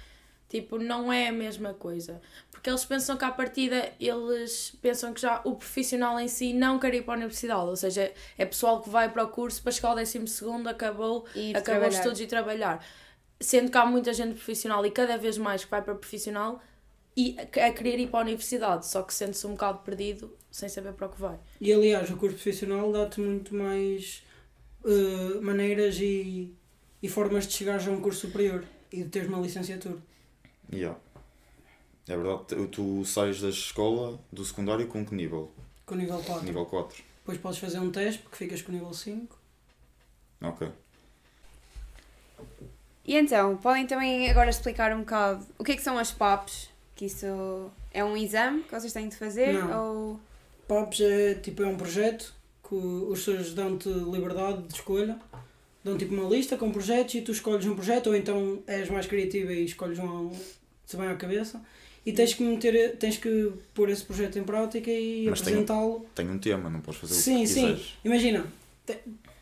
tipo, 0.49 0.77
não 0.79 1.11
é 1.11 1.27
a 1.27 1.31
mesma 1.33 1.73
coisa. 1.73 2.21
Porque 2.49 2.69
eles 2.69 2.85
pensam 2.85 3.17
que 3.17 3.25
à 3.25 3.31
partida, 3.31 3.91
eles 3.99 4.71
pensam 4.81 5.13
que 5.13 5.19
já 5.21 5.41
o 5.43 5.55
profissional 5.55 6.17
em 6.19 6.29
si 6.29 6.53
não 6.53 6.79
quer 6.79 6.93
ir 6.93 7.03
para 7.03 7.15
a 7.15 7.17
universidade. 7.17 7.65
Ou 7.69 7.75
seja, 7.75 8.11
é 8.37 8.45
pessoal 8.45 8.81
que 8.81 8.89
vai 8.89 9.11
para 9.11 9.23
o 9.23 9.27
curso 9.27 9.61
para 9.61 9.71
chegar 9.73 9.89
ao 9.89 9.95
décimo 9.95 10.27
segundo, 10.29 10.67
acabou, 10.69 11.25
acabou 11.27 11.51
os 11.57 11.63
trabalhar. 11.63 11.89
estudos 11.89 12.21
e 12.21 12.25
trabalhar. 12.27 12.85
Sendo 13.43 13.69
que 13.71 13.77
há 13.77 13.85
muita 13.85 14.13
gente 14.13 14.33
profissional 14.35 14.85
e 14.85 14.91
cada 14.91 15.17
vez 15.17 15.37
mais 15.37 15.63
que 15.65 15.71
vai 15.71 15.81
para 15.81 15.95
profissional 15.95 16.61
e 17.15 17.35
a 17.39 17.71
querer 17.71 17.99
ir 17.99 18.07
para 18.09 18.19
a 18.21 18.23
universidade, 18.23 18.87
só 18.87 19.03
que 19.03 19.13
sente-se 19.13 19.45
um 19.45 19.51
bocado 19.51 19.79
perdido 19.79 20.35
sem 20.49 20.67
saber 20.69 20.93
para 20.93 21.07
o 21.07 21.09
que 21.11 21.19
vai. 21.21 21.37
E 21.61 21.71
aliás, 21.73 22.09
o 22.09 22.15
curso 22.17 22.35
profissional 22.35 22.91
dá-te 22.91 23.19
muito 23.19 23.53
mais 23.53 24.23
eh, 24.85 25.39
maneiras 25.41 25.99
e, 25.99 26.53
e 27.01 27.07
formas 27.09 27.45
de 27.47 27.53
chegares 27.53 27.87
a 27.87 27.91
um 27.91 27.99
curso 28.01 28.21
superior 28.27 28.63
e 28.91 29.03
de 29.03 29.09
teres 29.09 29.27
uma 29.27 29.39
licenciatura. 29.39 29.97
Yeah. 30.71 30.97
É 32.07 32.15
verdade, 32.17 32.67
tu- 32.71 33.05
sais 33.05 33.39
da 33.41 33.49
escola, 33.49 34.19
do 34.31 34.43
secundário, 34.43 34.87
com 34.87 35.05
que 35.05 35.13
nível? 35.15 35.51
Com 35.85 35.95
o 35.95 35.97
nível 35.97 36.19
4. 36.23 36.45
Nível 36.45 36.65
4. 36.65 37.03
Depois 37.19 37.37
podes 37.37 37.59
fazer 37.59 37.79
um 37.79 37.91
teste 37.91 38.21
porque 38.21 38.37
ficas 38.37 38.61
com 38.61 38.71
o 38.71 38.75
nível 38.75 38.93
5. 38.93 39.37
Ok. 40.41 40.67
E 43.05 43.15
então, 43.17 43.57
podem 43.57 43.85
também 43.85 44.29
agora 44.29 44.49
explicar 44.49 44.93
um 44.95 44.99
bocado 44.99 45.45
o 45.57 45.63
que 45.63 45.73
é 45.73 45.75
que 45.75 45.81
são 45.81 45.97
as 45.97 46.11
PAPs? 46.11 46.69
Que 46.95 47.05
isso 47.05 47.25
é 47.91 48.03
um 48.03 48.15
exame 48.15 48.63
que 48.63 48.71
vocês 48.71 48.93
têm 48.93 49.09
de 49.09 49.15
fazer? 49.15 49.53
Não. 49.53 50.09
Ou... 50.09 50.19
PAPs 50.67 51.01
é 51.01 51.33
tipo 51.35 51.63
é 51.63 51.67
um 51.67 51.75
projeto 51.75 52.33
que 52.67 52.75
os 52.75 53.23
seus 53.23 53.53
dão-te 53.53 53.89
liberdade 53.89 54.61
de 54.63 54.73
escolha. 54.73 55.17
Dão 55.83 55.97
tipo 55.97 56.13
uma 56.13 56.29
lista 56.29 56.55
com 56.55 56.71
projetos 56.71 57.15
e 57.15 57.21
tu 57.21 57.33
escolhes 57.33 57.65
um 57.65 57.75
projeto 57.75 58.07
ou 58.07 58.15
então 58.15 58.59
és 58.65 58.89
mais 58.89 59.05
criativa 59.05 59.51
e 59.51 59.65
escolhes 59.65 59.99
um 59.99 60.31
se 60.85 60.95
bem 60.95 61.07
à 61.07 61.15
cabeça 61.15 61.61
e 62.05 62.13
tens 62.13 62.33
que 62.33 62.43
meter, 62.43 62.95
tens 62.97 63.17
que 63.17 63.51
pôr 63.73 63.89
esse 63.89 64.03
projeto 64.03 64.37
em 64.39 64.43
prática 64.43 64.89
e 64.89 65.25
Mas 65.29 65.41
tem- 65.41 65.53
apresentá-lo. 65.53 66.05
Tem 66.15 66.29
um 66.29 66.37
tema, 66.37 66.69
não 66.69 66.79
podes 66.79 67.01
fazer 67.01 67.13
Sim, 67.15 67.35
o 67.37 67.39
que 67.41 67.47
sim. 67.47 67.61
quiseres. 67.61 67.93
Imagina, 68.05 68.45
te- 68.85 68.97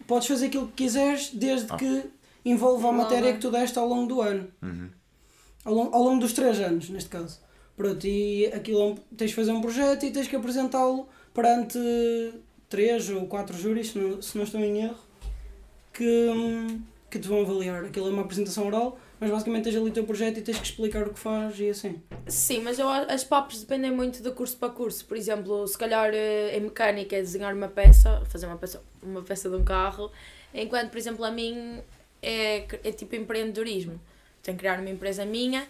podes 0.08 0.28
fazer 0.28 0.48
aquilo 0.48 0.68
que 0.70 0.84
quiseres 0.84 1.30
desde 1.32 1.68
Ah. 1.72 1.78
que 1.78 2.04
envolva 2.44 2.90
a 2.90 2.92
matéria 2.92 3.34
que 3.34 3.40
tu 3.40 3.52
deste 3.52 3.78
ao 3.78 3.88
longo 3.88 4.08
do 4.08 4.22
ano. 4.22 4.48
Uhum. 4.62 4.90
Ao 5.64 5.74
longo, 5.74 5.96
ao 5.96 6.04
longo 6.04 6.20
dos 6.20 6.34
três 6.34 6.60
anos, 6.60 6.90
neste 6.90 7.10
caso. 7.10 7.40
Pronto, 7.76 8.06
e 8.06 8.48
aquilo 8.48 8.94
é 8.94 9.16
tens 9.16 9.30
de 9.30 9.36
fazer 9.36 9.52
um 9.52 9.62
projeto 9.62 10.06
e 10.06 10.12
tens 10.12 10.28
que 10.28 10.36
apresentá-lo 10.36 11.08
perante 11.34 11.80
três 12.70 13.10
ou 13.10 13.26
quatro 13.28 13.58
júris, 13.58 13.92
se 13.92 13.98
não, 13.98 14.22
se 14.22 14.38
não 14.38 14.44
estou 14.44 14.60
em 14.60 14.84
erro, 14.84 15.00
que, 15.94 16.78
que 17.10 17.20
te 17.20 17.28
vão 17.28 17.42
avaliar. 17.42 17.86
Aquilo 17.86 18.08
é 18.08 18.10
uma 18.12 18.22
apresentação 18.22 18.68
oral, 18.68 19.00
mas 19.20 19.30
basicamente 19.30 19.66
tens 19.66 19.76
ali 19.76 19.90
o 19.90 19.94
teu 19.94 20.04
projeto 20.04 20.38
e 20.38 20.42
tens 20.42 20.58
que 20.58 20.66
explicar 20.66 21.08
o 21.08 21.14
que 21.14 21.20
faz 21.20 21.60
e 21.60 21.70
assim. 21.70 22.02
Sim, 22.28 22.62
mas 22.62 22.80
eu, 22.80 22.88
as 22.88 23.24
PAPs 23.24 23.60
dependem 23.60 23.92
muito 23.92 24.22
de 24.22 24.32
curso 24.32 24.58
para 24.58 24.70
curso. 24.70 25.06
Por 25.06 25.18
exemplo, 25.18 25.68
se 25.68 25.78
calhar 25.78 26.12
eh, 26.14 26.58
em 26.58 26.62
mecânica 26.62 27.16
é 27.16 27.20
desenhar 27.20 27.54
uma 27.54 27.68
peça, 27.68 28.24
fazer 28.26 28.48
uma 28.48 28.58
peça, 28.58 28.82
uma 29.02 29.22
peça 29.22 29.50
de 29.50 29.56
um 29.56 29.64
carro, 29.64 30.12
enquanto, 30.54 30.90
por 30.90 30.98
exemplo, 30.98 31.26
a 31.26 31.32
mim 31.32 31.82
é, 32.22 32.66
é 32.84 32.92
tipo 32.92 33.16
empreendedorismo. 33.16 34.00
Tenho 34.44 34.58
que 34.58 34.62
criar 34.62 34.80
uma 34.80 34.90
empresa 34.90 35.26
minha, 35.26 35.68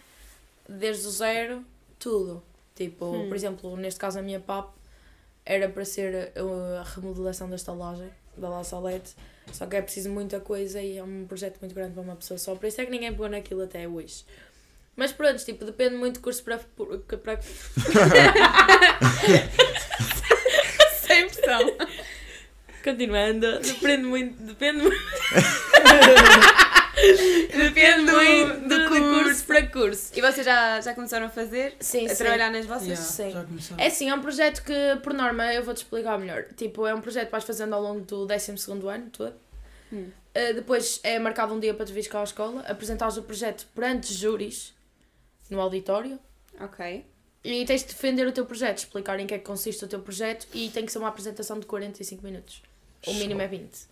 desde 0.68 1.06
o 1.06 1.10
zero, 1.10 1.64
tudo. 1.98 2.42
Tipo, 2.74 3.04
Hum. 3.06 3.28
por 3.28 3.36
exemplo, 3.36 3.76
neste 3.76 4.00
caso 4.00 4.18
a 4.18 4.22
minha 4.22 4.40
PAP 4.40 4.72
era 5.44 5.68
para 5.68 5.84
ser 5.84 6.14
eh, 6.14 6.32
a 6.80 6.82
remodelação 6.82 7.48
da 7.50 7.56
estalagem 7.56 8.08
da 8.36 8.48
La 8.48 8.64
Salete, 8.64 9.14
só 9.52 9.66
que 9.66 9.76
é 9.76 9.82
preciso 9.82 10.08
muita 10.08 10.40
coisa 10.40 10.80
e 10.80 10.96
é 10.96 11.02
um 11.04 11.26
projeto 11.26 11.58
muito 11.60 11.74
grande 11.74 11.92
para 11.92 12.02
uma 12.02 12.16
pessoa 12.16 12.38
só, 12.38 12.54
por 12.54 12.64
isso 12.66 12.80
é 12.80 12.84
que 12.86 12.90
ninguém 12.90 13.10
pegou 13.12 13.28
naquilo 13.28 13.62
até 13.62 13.86
hoje. 13.86 14.24
Mas 14.96 15.12
pronto, 15.12 15.42
tipo, 15.44 15.64
depende 15.64 15.96
muito 15.96 16.14
de 16.14 16.20
curso 16.20 16.42
para. 16.44 16.58
para- 16.58 17.18
para... 17.18 17.40
Sem 20.92 21.28
pressão. 21.28 21.76
Continuando, 22.84 23.58
depende 23.60 24.02
muito. 24.04 24.42
Depende 24.42 24.82
muito. 24.82 24.96
depende 27.52 28.12
muito 28.12 28.68
de, 28.68 28.78
de 28.78 29.00
curso 29.00 29.44
para 29.44 29.66
curso. 29.66 30.12
E 30.14 30.20
vocês 30.20 30.44
já, 30.44 30.80
já 30.80 30.94
começaram 30.94 31.26
a 31.26 31.28
fazer? 31.28 31.74
Sim, 31.80 32.06
a 32.06 32.10
sim. 32.10 32.16
trabalhar 32.16 32.50
nas 32.50 32.66
vossas? 32.66 32.86
Yeah, 32.86 33.04
sim. 33.04 33.30
Já. 33.58 33.76
É 33.78 33.86
assim, 33.86 34.10
é 34.10 34.14
um 34.14 34.20
projeto 34.20 34.62
que, 34.62 34.96
por 35.02 35.12
norma, 35.12 35.52
eu 35.52 35.62
vou-te 35.62 35.78
explicar 35.78 36.18
melhor. 36.18 36.44
Tipo, 36.56 36.86
é 36.86 36.94
um 36.94 37.00
projeto 37.00 37.26
que 37.26 37.32
vais 37.32 37.44
fazendo 37.44 37.74
ao 37.74 37.82
longo 37.82 38.00
do 38.00 38.26
12 38.26 38.52
ano 38.88 39.10
todo. 39.10 39.34
Hum. 39.92 40.10
Uh, 40.34 40.54
depois 40.54 41.00
é 41.02 41.18
marcado 41.18 41.52
um 41.52 41.60
dia 41.60 41.74
para 41.74 41.84
te 41.84 41.92
vir 41.92 42.08
cá 42.08 42.20
à 42.20 42.24
escola, 42.24 42.62
apresentares 42.62 43.18
o 43.18 43.22
projeto 43.22 43.66
perante 43.74 44.14
júris 44.14 44.72
no 45.50 45.60
auditório 45.60 46.18
Ok. 46.58 47.04
e 47.44 47.64
tens 47.66 47.82
de 47.82 47.88
defender 47.88 48.26
o 48.26 48.32
teu 48.32 48.46
projeto, 48.46 48.78
explicar 48.78 49.20
em 49.20 49.26
que 49.26 49.34
é 49.34 49.38
que 49.38 49.44
consiste 49.44 49.84
o 49.84 49.88
teu 49.88 50.00
projeto 50.00 50.46
e 50.54 50.70
tem 50.70 50.86
que 50.86 50.92
ser 50.92 50.98
uma 50.98 51.08
apresentação 51.08 51.60
de 51.60 51.66
45 51.66 52.24
minutos. 52.24 52.62
O 53.06 53.12
mínimo 53.12 53.42
é 53.42 53.46
20. 53.46 53.91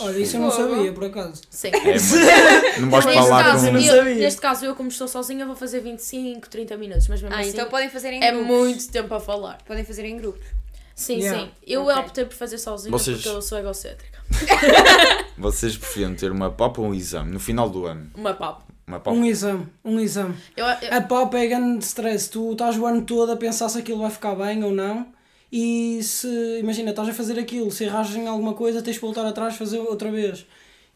Olha, 0.00 0.18
isso 0.18 0.36
eu 0.36 0.40
não 0.40 0.50
sabia, 0.50 0.92
por 0.92 1.04
acaso. 1.04 1.42
Sim. 1.50 1.68
É, 1.68 1.92
mas 1.92 2.12
não 2.80 2.90
vais 2.90 3.04
falar 3.04 3.44
caso, 3.44 3.66
com. 3.66 3.72
não 3.72 3.80
eu, 3.80 3.96
sabia. 3.96 4.14
neste 4.16 4.40
caso, 4.40 4.64
eu 4.66 4.74
como 4.74 4.88
estou 4.88 5.08
sozinha, 5.08 5.46
vou 5.46 5.56
fazer 5.56 5.80
25, 5.80 6.48
30 6.48 6.76
minutos, 6.76 7.08
mas 7.08 7.22
mesmo 7.22 7.34
Ah, 7.36 7.40
assim 7.40 7.50
então 7.50 7.68
podem 7.68 7.88
fazer 7.88 8.12
em 8.12 8.22
é 8.22 8.30
grupos. 8.30 8.48
muito 8.48 8.88
tempo 8.90 9.14
a 9.14 9.20
falar. 9.20 9.58
Podem 9.66 9.84
fazer 9.84 10.04
em 10.04 10.16
grupos. 10.16 10.46
Sim, 10.94 11.18
Yeah. 11.20 11.40
sim. 11.44 11.50
Eu 11.66 11.82
Ok. 11.84 11.94
optei 11.96 12.24
por 12.24 12.34
fazer 12.34 12.58
sozinha 12.58 12.90
Vocês- 12.90 13.16
porque 13.18 13.28
eu 13.28 13.40
sou 13.40 13.56
egocêntrica. 13.58 14.18
Vocês 15.38 15.76
preferiam 15.76 16.14
ter 16.14 16.30
uma 16.32 16.50
papa 16.50 16.80
ou 16.80 16.88
um 16.88 16.94
exame 16.94 17.30
no 17.32 17.40
final 17.40 17.68
do 17.70 17.86
ano? 17.86 18.10
Uma 18.14 18.34
papo. 18.34 18.64
Uma 18.86 18.98
papa. 19.00 19.16
Um 19.16 19.24
exame, 19.24 19.66
um 19.84 20.00
exame. 20.00 20.34
Eu, 20.56 20.64
eu- 20.66 20.96
A 20.96 21.00
pop 21.00 21.36
é 21.36 21.46
grande 21.46 21.84
stress. 21.84 22.28
Tu 22.30 22.52
estás 22.52 22.76
o 22.76 22.84
ano 22.86 23.02
todo 23.02 23.30
a 23.32 23.36
pensar 23.36 23.68
se 23.68 23.78
aquilo 23.78 24.00
vai 24.00 24.10
ficar 24.10 24.34
bem 24.34 24.62
ou 24.64 24.72
não. 24.72 25.06
E 25.50 26.02
se, 26.02 26.58
imagina, 26.60 26.90
estás 26.90 27.08
a 27.08 27.14
fazer 27.14 27.38
aquilo, 27.38 27.70
se 27.70 27.84
erras 27.84 28.14
em 28.14 28.26
alguma 28.28 28.54
coisa, 28.54 28.82
tens 28.82 28.94
de 28.94 29.00
voltar 29.00 29.24
atrás 29.26 29.54
e 29.54 29.58
fazer 29.58 29.78
outra 29.78 30.10
vez. 30.10 30.46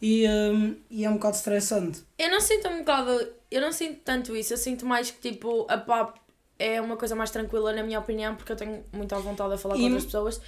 E, 0.00 0.26
hum, 0.28 0.76
e 0.90 1.04
é 1.04 1.10
um 1.10 1.14
bocado 1.14 1.36
estressante. 1.36 2.02
eu 2.18 2.30
não 2.30 2.40
sinto 2.40 2.68
um 2.68 2.78
bocado. 2.78 3.28
Eu 3.50 3.60
não 3.60 3.72
sinto 3.72 4.00
tanto 4.04 4.34
isso. 4.36 4.52
Eu 4.52 4.56
sinto 4.58 4.84
mais 4.84 5.10
que 5.10 5.30
tipo 5.30 5.64
a 5.68 5.78
papo 5.78 6.20
é 6.58 6.80
uma 6.80 6.96
coisa 6.96 7.14
mais 7.14 7.30
tranquila, 7.30 7.72
na 7.72 7.82
minha 7.82 7.98
opinião, 7.98 8.34
porque 8.34 8.52
eu 8.52 8.56
tenho 8.56 8.84
muita 8.92 9.18
vontade 9.18 9.54
a 9.54 9.58
falar 9.58 9.74
com 9.74 9.80
E- 9.80 9.84
outras 9.84 10.04
pessoas. 10.04 10.40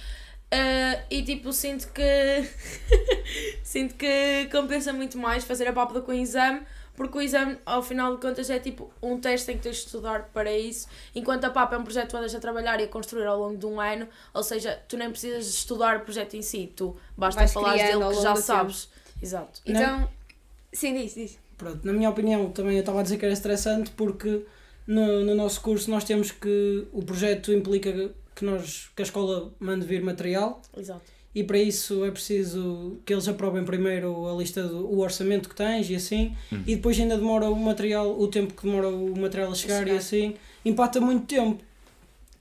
Ah, 0.51 1.01
e 1.09 1.23
tipo, 1.23 1.51
sinto 1.51 1.87
que. 1.91 2.01
sinto 3.63 3.95
que 3.95 4.47
compensa 4.51 4.93
muito 4.93 5.17
mais 5.17 5.43
fazer 5.43 5.67
a 5.67 5.73
papo 5.73 5.93
do 5.93 6.01
que 6.03 6.11
o 6.11 6.13
exame. 6.13 6.61
Porque 6.95 7.17
o 7.17 7.21
exame, 7.21 7.57
ao 7.65 7.83
final 7.83 8.15
de 8.15 8.21
contas, 8.21 8.49
é 8.49 8.59
tipo 8.59 8.91
um 9.01 9.19
teste 9.19 9.51
em 9.51 9.57
que 9.57 9.63
tens 9.63 9.77
de 9.77 9.85
estudar 9.85 10.29
para 10.33 10.51
isso, 10.55 10.87
enquanto 11.13 11.45
a 11.45 11.49
PAP 11.49 11.73
é 11.73 11.77
um 11.77 11.83
projeto 11.83 12.05
que 12.05 12.11
tu 12.11 12.17
andas 12.17 12.35
a 12.35 12.39
trabalhar 12.39 12.79
e 12.79 12.83
a 12.83 12.87
construir 12.87 13.25
ao 13.25 13.37
longo 13.37 13.57
de 13.57 13.65
um 13.65 13.79
ano, 13.79 14.07
ou 14.33 14.43
seja, 14.43 14.79
tu 14.87 14.97
nem 14.97 15.09
precisas 15.09 15.45
de 15.45 15.51
estudar 15.51 15.97
o 15.97 15.99
projeto 16.01 16.35
em 16.35 16.41
si, 16.41 16.71
tu 16.75 16.95
basta 17.17 17.41
Vais 17.41 17.53
falar 17.53 17.75
dele 17.75 18.05
que 18.07 18.21
já 18.21 18.35
sabes. 18.35 18.89
Exato. 19.21 19.61
Então, 19.65 20.09
sim, 20.71 20.93
diz, 20.93 21.15
diz. 21.15 21.39
Pronto, 21.57 21.85
na 21.85 21.93
minha 21.93 22.09
opinião, 22.09 22.51
também 22.51 22.75
eu 22.75 22.81
estava 22.81 22.99
a 22.99 23.03
dizer 23.03 23.17
que 23.17 23.25
era 23.25 23.33
estressante 23.33 23.91
porque 23.91 24.45
no, 24.85 25.23
no 25.23 25.35
nosso 25.35 25.61
curso 25.61 25.89
nós 25.89 26.03
temos 26.03 26.31
que. 26.31 26.87
O 26.91 27.03
projeto 27.03 27.53
implica 27.53 28.11
que, 28.35 28.43
nós, 28.43 28.89
que 28.95 29.01
a 29.01 29.05
escola 29.05 29.53
mande 29.59 29.85
vir 29.85 30.03
material 30.03 30.61
Exato. 30.75 31.14
E 31.35 31.43
para 31.43 31.59
isso 31.59 32.05
é 32.05 32.11
preciso 32.11 32.97
que 33.05 33.13
eles 33.13 33.27
aprovem 33.27 33.65
primeiro 33.65 34.25
a 34.25 34.33
lista 34.33 34.63
do 34.63 34.87
o 34.87 34.99
orçamento 34.99 35.49
que 35.49 35.55
tens 35.55 35.89
e 35.89 35.95
assim 35.95 36.33
e 36.65 36.77
depois 36.77 36.97
ainda 36.97 37.17
demora 37.17 37.49
o 37.49 37.55
material 37.55 38.17
o 38.17 38.25
tempo 38.29 38.53
que 38.53 38.65
demora 38.65 38.87
o 38.87 39.19
material 39.19 39.51
a 39.51 39.55
chegar, 39.55 39.79
chegar. 39.79 39.93
e 39.93 39.97
assim 39.97 40.35
empata 40.63 41.01
muito 41.01 41.25
tempo. 41.25 41.61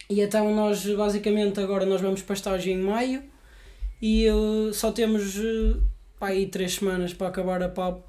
E 0.08 0.20
então 0.20 0.54
nós 0.54 0.86
basicamente 0.86 1.58
agora 1.58 1.84
nós 1.84 2.00
vamos 2.00 2.22
para 2.22 2.34
estágio 2.34 2.72
em 2.72 2.78
maio 2.78 3.22
e 4.00 4.30
uh, 4.30 4.72
só 4.72 4.92
temos 4.92 5.36
uh, 5.38 5.82
pá, 6.18 6.28
aí 6.28 6.46
três 6.46 6.74
semanas 6.74 7.12
para 7.12 7.26
acabar 7.26 7.62
a 7.62 7.68
PAP 7.68 8.00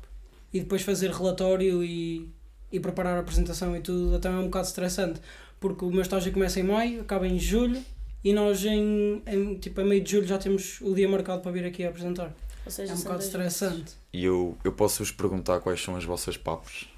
e 0.54 0.60
depois 0.60 0.84
fazer 0.84 1.10
relatório 1.10 1.84
e, 1.84 2.30
e 2.72 2.80
preparar 2.80 3.18
a 3.18 3.22
apresentação 3.22 3.76
e 3.76 3.82
tudo, 3.82 4.16
até 4.16 4.28
é 4.28 4.32
um 4.32 4.46
bocado 4.46 4.68
estressante, 4.68 5.20
porque 5.60 5.84
o 5.84 5.90
meu 5.90 6.02
estágio 6.02 6.32
começa 6.32 6.60
em 6.60 6.64
maio, 6.64 7.02
acaba 7.02 7.28
em 7.28 7.40
julho 7.40 7.82
e 8.26 8.34
nós 8.34 8.66
em, 8.66 9.22
em 9.26 9.56
tipo, 9.60 9.80
a 9.80 9.84
meio 9.86 10.04
de 10.04 10.12
julho 10.12 10.28
já 10.28 10.38
temos 10.38 10.82
o 10.82 10.94
dia 10.94 11.08
marcado 11.08 11.42
para 11.42 11.52
vir 11.52 11.64
aqui 11.66 11.86
a 11.86 11.90
apresentar. 11.90 12.34
Ou 12.66 12.72
seja, 12.72 12.92
É 12.92 12.96
um 12.96 13.00
bocado 13.00 13.24
estressante. 13.24 13.94
E 14.12 14.26
eu, 14.26 14.58
eu 14.64 14.72
posso 14.74 15.04
vos 15.04 15.12
perguntar 15.12 15.60
quais 15.62 15.82
são 15.82 15.96
as 15.96 16.04
vossas 16.04 16.36
papos? 16.36 16.90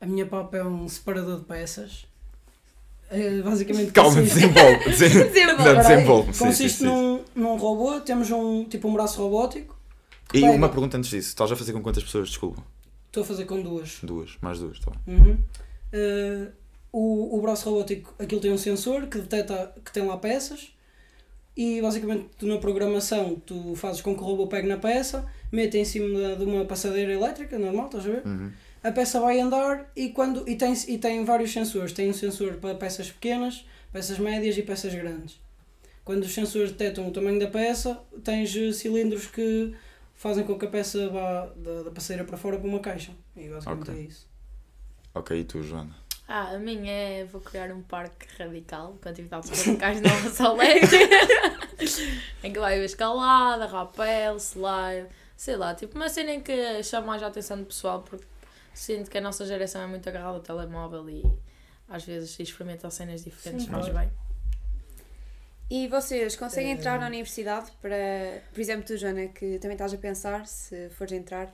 A 0.00 0.06
minha 0.06 0.24
PAP 0.24 0.54
é 0.54 0.64
um 0.64 0.88
separador 0.88 1.40
de 1.40 1.44
peças. 1.44 2.06
É, 3.10 3.42
basicamente 3.42 3.90
Calma, 3.92 4.14
consiste- 4.14 4.34
desenvolve. 4.34 4.84
desen- 4.84 5.08
Desenvolve. 5.28 5.64
Não, 5.64 5.76
desenvolve. 5.76 6.32
Sim, 6.32 6.44
consiste 6.44 6.78
sim, 6.78 6.84
sim. 6.84 6.84
Num, 6.86 7.24
num 7.34 7.56
robô, 7.56 8.00
temos 8.00 8.30
um, 8.30 8.64
tipo 8.64 8.88
um 8.88 8.92
braço 8.94 9.20
robótico. 9.20 9.76
E 10.32 10.40
Pega. 10.42 10.52
uma 10.52 10.68
pergunta 10.68 10.96
antes 10.96 11.10
disso: 11.10 11.28
estás 11.30 11.50
a 11.50 11.56
fazer 11.56 11.72
com 11.72 11.82
quantas 11.82 12.04
pessoas? 12.04 12.28
Desculpa. 12.28 12.62
Estou 13.08 13.24
a 13.24 13.26
fazer 13.26 13.44
com 13.46 13.60
duas. 13.60 13.98
Duas, 14.02 14.36
mais 14.40 14.60
duas, 14.60 14.78
tá 14.78 14.92
bem. 15.04 15.16
Uhum. 15.16 15.38
Eh, 15.92 16.48
o, 16.92 17.36
o 17.36 17.40
braço 17.40 17.68
robótico, 17.70 18.14
aquilo 18.18 18.40
tem 18.40 18.52
um 18.52 18.58
sensor 18.58 19.06
que 19.06 19.18
detecta 19.18 19.74
que 19.84 19.92
tem 19.92 20.04
lá 20.04 20.16
peças 20.16 20.72
e 21.56 21.80
basicamente 21.80 22.28
tu 22.38 22.46
na 22.46 22.58
programação 22.58 23.36
tu 23.44 23.74
fazes 23.74 24.00
com 24.00 24.14
que 24.14 24.22
o 24.22 24.24
robô 24.24 24.46
pegue 24.46 24.68
na 24.68 24.76
peça, 24.76 25.28
mete 25.52 25.76
em 25.78 25.84
cima 25.84 26.36
de 26.36 26.44
uma 26.44 26.64
passadeira 26.64 27.12
elétrica, 27.12 27.58
normal, 27.58 27.86
estás 27.86 28.06
a 28.06 28.08
ver? 28.08 28.26
Uhum. 28.26 28.50
A 28.82 28.90
peça 28.92 29.20
vai 29.20 29.38
andar 29.38 29.90
e, 29.94 30.08
quando, 30.08 30.48
e, 30.48 30.56
tem, 30.56 30.72
e 30.88 30.96
tem 30.96 31.22
vários 31.22 31.52
sensores. 31.52 31.92
Tem 31.92 32.08
um 32.08 32.14
sensor 32.14 32.54
para 32.54 32.74
peças 32.74 33.10
pequenas, 33.10 33.66
peças 33.92 34.18
médias 34.18 34.56
e 34.56 34.62
peças 34.62 34.94
grandes. 34.94 35.38
Quando 36.02 36.22
os 36.22 36.32
sensores 36.32 36.70
detectam 36.72 37.06
o 37.06 37.10
tamanho 37.10 37.38
da 37.38 37.46
peça, 37.46 38.00
tens 38.24 38.56
eh, 38.56 38.72
cilindros 38.72 39.26
que 39.26 39.74
fazem 40.14 40.44
com 40.44 40.58
que 40.58 40.64
a 40.64 40.68
peça 40.68 41.10
vá 41.10 41.52
da, 41.56 41.82
da 41.82 41.90
passadeira 41.90 42.24
para 42.24 42.38
fora 42.38 42.58
para 42.58 42.66
uma 42.68 42.80
caixa. 42.80 43.12
E 43.36 43.48
basicamente 43.48 43.90
Ok. 43.90 44.00
é 44.00 44.06
isso. 44.06 44.26
Ok, 45.14 45.38
e 45.38 45.44
tu, 45.44 45.62
Joana? 45.62 45.94
Ah, 46.32 46.50
a 46.54 46.58
minha 46.58 46.92
é 46.92 47.24
vou 47.24 47.40
criar 47.40 47.72
um 47.72 47.82
parque 47.82 48.24
radical 48.38 48.96
com 49.02 49.08
atividades 49.08 49.50
radicais 49.66 50.00
novas 50.00 50.40
ao 50.40 50.54
leque. 50.54 50.86
em 52.44 52.52
que 52.52 52.58
vai 52.60 52.74
haver 52.74 52.84
escalada, 52.84 53.66
rapel, 53.66 54.36
slide, 54.36 55.08
sei 55.36 55.56
lá, 55.56 55.74
tipo 55.74 55.96
uma 55.96 56.08
cena 56.08 56.30
em 56.30 56.40
que 56.40 56.82
chama 56.84 57.08
mais 57.08 57.22
a 57.22 57.26
atenção 57.26 57.58
do 57.58 57.64
pessoal 57.64 58.02
porque 58.02 58.24
sinto 58.72 59.10
que 59.10 59.18
a 59.18 59.20
nossa 59.20 59.44
geração 59.44 59.82
é 59.82 59.86
muito 59.88 60.08
agarrada 60.08 60.34
ao 60.36 60.40
telemóvel 60.40 61.10
e 61.10 61.24
às 61.88 62.04
vezes 62.04 62.38
experimenta 62.38 62.88
cenas 62.90 63.24
diferentes, 63.24 63.66
Sim, 63.66 63.72
mas 63.72 63.88
bem. 63.88 64.08
E 65.68 65.88
vocês 65.88 66.36
conseguem 66.36 66.70
Eh, 66.70 66.74
entrar 66.74 66.98
na 67.00 67.06
universidade 67.06 67.70
para, 67.82 67.96
por 68.52 68.60
exemplo, 68.60 68.84
tu, 68.86 68.96
Joana, 68.96 69.26
que 69.28 69.58
também 69.58 69.74
estás 69.74 69.92
a 69.94 69.98
pensar, 69.98 70.46
se 70.46 70.88
fores 70.90 71.12
entrar, 71.12 71.52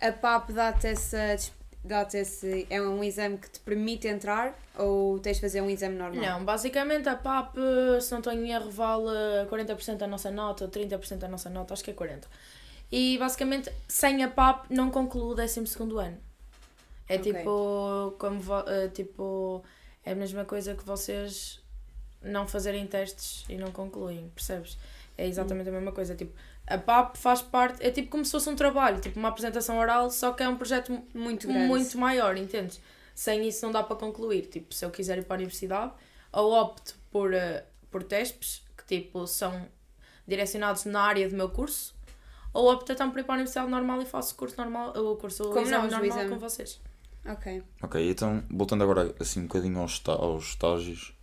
a 0.00 0.12
PAP 0.12 0.50
dá-te 0.52 0.86
essa. 0.88 1.36
Dá-te 1.84 2.16
esse. 2.18 2.66
É 2.70 2.80
um 2.80 3.02
exame 3.02 3.38
que 3.38 3.50
te 3.50 3.60
permite 3.60 4.06
entrar 4.06 4.56
ou 4.78 5.18
tens 5.18 5.36
de 5.36 5.40
fazer 5.40 5.60
um 5.60 5.68
exame 5.68 5.96
normal? 5.96 6.22
Não, 6.24 6.44
basicamente 6.44 7.08
a 7.08 7.16
PAP, 7.16 7.56
se 8.00 8.10
não 8.12 8.18
estou 8.18 8.32
em 8.32 8.52
erro, 8.52 8.70
vale 8.70 9.46
40% 9.50 9.96
da 9.96 10.06
nossa 10.06 10.30
nota 10.30 10.64
ou 10.64 10.70
30% 10.70 11.16
da 11.18 11.28
nossa 11.28 11.50
nota, 11.50 11.74
acho 11.74 11.82
que 11.82 11.90
é 11.90 11.94
40%. 11.94 12.24
E 12.90 13.16
basicamente, 13.18 13.72
sem 13.88 14.22
a 14.22 14.28
PAP, 14.28 14.70
não 14.70 14.90
concluo 14.90 15.30
o 15.30 15.34
12 15.34 15.60
ano. 15.98 16.18
É 17.08 17.16
Ok. 17.16 17.32
tipo, 17.32 18.14
como 18.18 18.40
eh, 18.68 18.88
tipo, 18.88 19.64
é 20.04 20.12
a 20.12 20.14
mesma 20.14 20.44
coisa 20.44 20.74
que 20.74 20.84
vocês 20.84 21.60
não 22.22 22.46
fazerem 22.46 22.86
testes 22.86 23.44
e 23.48 23.56
não 23.56 23.72
concluem, 23.72 24.30
percebes? 24.34 24.78
É 25.18 25.26
exatamente 25.26 25.68
a 25.68 25.72
mesma 25.72 25.92
coisa. 25.92 26.14
Tipo, 26.14 26.32
a 26.66 26.78
PAP 26.78 27.16
faz 27.16 27.42
parte, 27.42 27.84
é 27.84 27.90
tipo 27.90 28.08
como 28.10 28.24
se 28.24 28.30
fosse 28.32 28.48
um 28.48 28.56
trabalho, 28.56 29.00
tipo 29.00 29.18
uma 29.18 29.28
apresentação 29.28 29.78
oral, 29.78 30.10
só 30.10 30.32
que 30.32 30.42
é 30.42 30.48
um 30.48 30.56
projeto 30.56 30.92
Muito 31.14 31.46
grande. 31.48 31.66
muito 31.66 31.98
maior, 31.98 32.36
entendes? 32.36 32.80
Sem 33.14 33.46
isso 33.46 33.64
não 33.66 33.72
dá 33.72 33.82
para 33.82 33.96
concluir. 33.96 34.46
Tipo, 34.46 34.72
se 34.74 34.84
eu 34.84 34.90
quiser 34.90 35.18
ir 35.18 35.24
para 35.24 35.34
a 35.34 35.38
universidade, 35.38 35.92
ou 36.32 36.52
opto 36.52 36.94
por, 37.10 37.34
eh, 37.34 37.64
por 37.90 38.02
testes 38.02 38.62
que 38.76 38.84
tipo 38.86 39.26
são 39.26 39.66
direcionados 40.26 40.84
na 40.84 41.02
área 41.02 41.28
do 41.28 41.36
meu 41.36 41.48
curso, 41.50 41.94
ou 42.54 42.72
opto 42.72 42.92
então 42.92 43.10
por 43.10 43.18
ir 43.20 43.24
para 43.24 43.34
a 43.34 43.36
universidade 43.36 43.70
normal 43.70 44.00
e 44.00 44.06
faço 44.06 44.34
o 44.34 44.36
curso 44.36 44.56
normal, 44.56 44.90
o 44.96 45.16
curso 45.16 45.44
Como 45.44 45.60
exame 45.60 45.90
nós, 45.90 45.92
o 45.92 45.96
normal 46.06 46.28
com 46.28 46.38
vocês. 46.38 46.80
Ok. 47.26 47.62
Ok, 47.82 48.10
então, 48.10 48.42
voltando 48.50 48.82
agora 48.82 49.14
assim 49.20 49.40
um 49.40 49.46
bocadinho 49.46 49.78
aos, 49.78 49.92
está- 49.92 50.12
aos 50.12 50.44
estágios, 50.50 51.14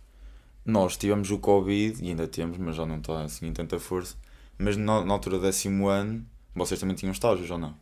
nós 0.64 0.96
tivemos 0.96 1.30
o 1.30 1.38
Covid, 1.38 2.02
e 2.04 2.08
ainda 2.08 2.26
temos, 2.28 2.56
mas 2.58 2.76
já 2.76 2.86
não 2.86 2.98
está 2.98 3.22
assim 3.22 3.48
em 3.48 3.52
tanta 3.52 3.78
força, 3.78 4.16
mas 4.60 4.76
na, 4.76 5.04
na 5.04 5.14
altura 5.14 5.38
do 5.38 5.42
décimo 5.42 5.88
ano, 5.88 6.24
vocês 6.54 6.78
também 6.78 6.94
tinham 6.94 7.12
estágios 7.12 7.50
ou 7.50 7.58
não? 7.58 7.74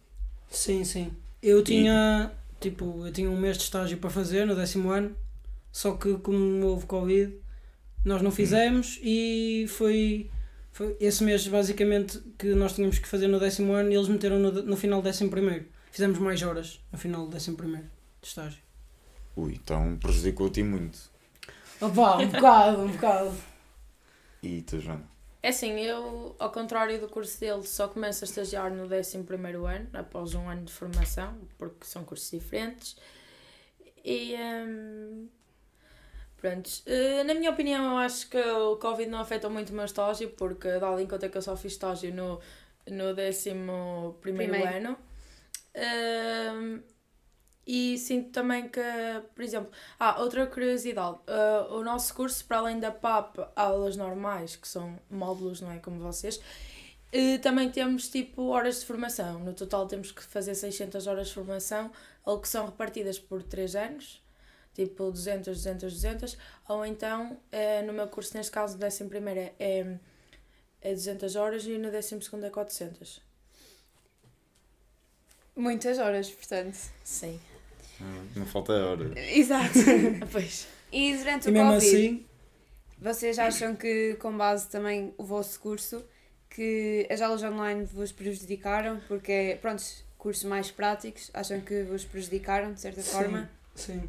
Sim, 0.48 0.84
sim. 0.84 1.12
Eu 1.42 1.62
tinha, 1.62 2.32
tipo, 2.60 3.04
eu 3.04 3.12
tinha 3.12 3.28
um 3.28 3.36
mês 3.36 3.58
de 3.58 3.64
estágio 3.64 3.98
para 3.98 4.08
fazer 4.08 4.46
no 4.46 4.54
décimo 4.54 4.90
ano, 4.90 5.14
só 5.72 5.92
que 5.92 6.14
como 6.18 6.64
houve 6.66 6.86
Covid, 6.86 7.34
nós 8.04 8.22
não 8.22 8.30
fizemos 8.30 8.98
e 9.02 9.66
foi, 9.68 10.30
foi 10.70 10.96
esse 11.00 11.22
mês 11.24 11.46
basicamente 11.48 12.20
que 12.38 12.54
nós 12.54 12.74
tínhamos 12.74 12.98
que 12.98 13.08
fazer 13.08 13.26
no 13.26 13.40
décimo 13.40 13.72
ano 13.72 13.90
e 13.90 13.94
eles 13.94 14.08
meteram 14.08 14.38
no, 14.38 14.52
no 14.52 14.76
final 14.76 15.02
do 15.02 15.04
décimo 15.04 15.30
primeiro. 15.30 15.66
Fizemos 15.90 16.18
mais 16.18 16.40
horas 16.42 16.80
no 16.92 16.98
final 16.98 17.26
do 17.26 17.32
décimo 17.32 17.56
primeiro 17.56 17.86
de 18.22 18.28
estágio. 18.28 18.62
Ui, 19.36 19.54
então 19.54 19.96
prejudicou-te 19.96 20.62
muito. 20.62 20.98
Opa, 21.80 22.18
um 22.18 22.28
bocado, 22.28 22.82
um 22.82 22.88
bocado. 22.88 23.32
E 24.42 24.62
tu, 24.62 24.80
Joana? 24.80 25.17
É 25.42 25.51
assim, 25.51 25.79
eu, 25.81 26.35
ao 26.38 26.51
contrário 26.51 27.01
do 27.01 27.09
curso 27.09 27.38
dele, 27.38 27.62
só 27.62 27.87
começo 27.88 28.24
a 28.24 28.27
estagiar 28.27 28.72
no 28.72 28.85
11 28.92 29.18
ano, 29.66 29.88
após 29.94 30.35
um 30.35 30.48
ano 30.48 30.64
de 30.64 30.72
formação, 30.72 31.38
porque 31.57 31.85
são 31.85 32.05
cursos 32.05 32.31
diferentes. 32.31 32.96
E. 34.05 34.35
hum, 34.37 35.29
pronto, 36.37 36.70
eh, 36.87 37.22
na 37.24 37.35
minha 37.35 37.51
opinião, 37.51 37.92
eu 37.92 37.98
acho 37.98 38.29
que 38.29 38.38
o 38.38 38.77
Covid 38.79 39.09
não 39.11 39.20
afetou 39.20 39.51
muito 39.51 39.70
o 39.70 39.74
meu 39.74 39.85
estágio, 39.85 40.31
porque, 40.31 40.68
dado 40.79 41.01
em 41.01 41.07
conta 41.07 41.29
que 41.29 41.38
eu 41.38 41.42
só 41.42 41.57
fiz 41.57 41.72
estágio 41.72 42.12
no, 42.14 42.40
no 42.90 43.14
11 43.14 43.55
Primeiro. 44.20 44.55
ano. 44.77 44.98
hum, 46.55 46.83
e 47.68 47.98
sinto 47.98 48.31
também 48.31 48.66
que, 48.66 48.81
por 49.35 49.44
exemplo, 49.44 49.70
ah, 50.00 50.22
outra 50.22 50.46
curiosidade, 50.46 51.18
ah, 51.26 51.68
o 51.70 51.85
nosso 51.85 52.14
curso, 52.14 52.42
para 52.46 52.57
além 52.57 52.81
da 52.81 52.90
PAP, 52.90 53.37
aulas 53.54 53.94
normais, 53.94 54.57
que 54.57 54.66
são 54.66 54.98
módulos, 55.11 55.61
não 55.61 55.70
é 55.70 55.78
como 55.78 56.00
vocês, 56.00 56.40
eh, 57.12 57.37
também 57.38 57.70
temos 57.70 58.09
tipo 58.09 58.44
horas 58.48 58.81
de 58.81 58.87
formação. 58.87 59.38
No 59.40 59.52
total 59.52 59.87
temos 59.87 60.11
que 60.11 60.22
fazer 60.22 60.54
600 60.54 61.07
horas 61.07 61.28
de 61.28 61.35
formação, 61.35 61.92
ou 62.24 62.40
que 62.40 62.48
são 62.48 62.64
repartidas 62.64 63.18
por 63.18 63.42
3 63.42 63.76
anos, 63.76 64.22
tipo 64.74 65.11
200, 65.11 65.54
200, 65.59 65.92
200, 65.92 66.38
ou 66.68 66.87
então, 66.87 67.38
eh, 67.52 67.83
no 67.83 67.92
meu 67.92 68.09
curso, 68.09 68.35
neste 68.35 68.50
caso, 68.52 68.78
o 68.78 68.85
11 68.85 69.04
primeiro 69.11 69.40
é, 69.40 69.54
é, 69.59 69.98
é 70.81 70.94
200 70.94 71.37
horas 71.37 71.66
e 71.66 71.76
no 71.76 71.90
12 71.90 72.22
segundo 72.22 72.46
é 72.46 72.50
400. 72.50 73.20
Muitas 75.54 75.98
horas, 75.98 76.31
portanto. 76.31 76.78
Sim. 77.04 77.38
Não 78.37 78.46
falta 78.46 78.72
hora. 78.72 79.12
Exato. 79.16 79.78
Pois. 80.30 80.66
E 80.92 81.16
durante 81.16 81.46
E 81.46 81.50
o 81.50 81.52
mesmo 81.52 81.72
Covid, 81.72 81.96
assim, 81.96 82.24
vocês 83.00 83.38
acham 83.38 83.74
que, 83.76 84.14
com 84.18 84.37
base 84.37 84.68
também 84.68 85.12
o 85.18 85.24
vosso 85.24 85.61
curso, 85.61 86.02
que 86.50 87.06
as 87.11 87.20
aulas 87.20 87.42
online 87.42 87.84
vos 87.84 88.11
prejudicaram? 88.12 89.00
Porque, 89.06 89.58
pronto, 89.61 89.82
cursos 90.16 90.44
mais 90.44 90.70
práticos, 90.70 91.30
acham 91.34 91.61
que 91.61 91.82
vos 91.82 92.04
prejudicaram, 92.04 92.72
de 92.72 92.80
certa 92.80 93.02
Sim. 93.02 93.11
forma? 93.11 93.50
sim. 93.74 94.02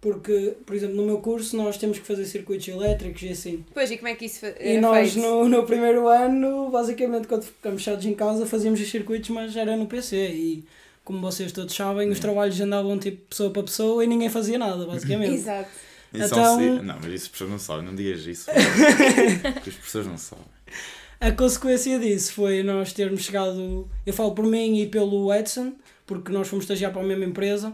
Porque, 0.00 0.56
por 0.66 0.74
exemplo, 0.74 0.96
no 0.96 1.04
meu 1.04 1.18
curso 1.18 1.56
nós 1.56 1.76
temos 1.76 1.96
que 1.96 2.04
fazer 2.04 2.24
circuitos 2.24 2.66
elétricos 2.66 3.22
e 3.22 3.28
assim. 3.28 3.64
Pois, 3.72 3.88
e 3.88 3.96
como 3.96 4.08
é 4.08 4.16
que 4.16 4.24
isso 4.24 4.40
fa- 4.40 4.48
E 4.60 4.72
era 4.72 4.80
nós 4.80 5.12
feito? 5.12 5.24
no, 5.24 5.48
no 5.48 5.64
primeiro 5.64 6.08
ano, 6.08 6.70
basicamente, 6.70 7.28
quando 7.28 7.44
ficamos 7.44 7.84
fechados 7.84 8.04
em 8.04 8.12
casa, 8.12 8.44
fazíamos 8.44 8.80
os 8.80 8.90
circuitos, 8.90 9.30
mas 9.30 9.56
era 9.56 9.76
no 9.76 9.86
PC. 9.86 10.16
E 10.30 10.64
como 11.04 11.20
vocês 11.20 11.52
todos 11.52 11.74
sabem, 11.74 12.08
os 12.10 12.18
trabalhos 12.20 12.60
andavam 12.60 12.98
tipo 12.98 13.18
pessoa 13.28 13.50
para 13.50 13.62
pessoa 13.62 14.04
e 14.04 14.06
ninguém 14.06 14.28
fazia 14.28 14.58
nada, 14.58 14.86
basicamente. 14.86 15.34
Exato. 15.34 15.68
Então- 16.14 16.60
é 16.60 16.78
si- 16.78 16.82
Não, 16.84 16.94
mas 17.00 17.12
isso 17.12 17.24
as 17.24 17.28
pessoas 17.28 17.50
não 17.50 17.58
sabem, 17.58 17.86
não 17.86 17.94
digas 17.94 18.26
isso. 18.26 18.50
Porque 19.54 19.70
as 19.70 19.76
pessoas 19.76 20.06
não 20.06 20.18
sabem. 20.18 20.44
A 21.20 21.30
consequência 21.32 21.98
disso 21.98 22.32
foi 22.34 22.62
nós 22.62 22.92
termos 22.92 23.22
chegado. 23.22 23.88
Eu 24.04 24.12
falo 24.12 24.32
por 24.34 24.44
mim 24.44 24.80
e 24.80 24.86
pelo 24.88 25.32
Edson, 25.32 25.72
porque 26.04 26.32
nós 26.32 26.48
fomos 26.48 26.64
estagiar 26.64 26.92
para 26.92 27.00
a 27.00 27.04
mesma 27.04 27.24
empresa. 27.24 27.72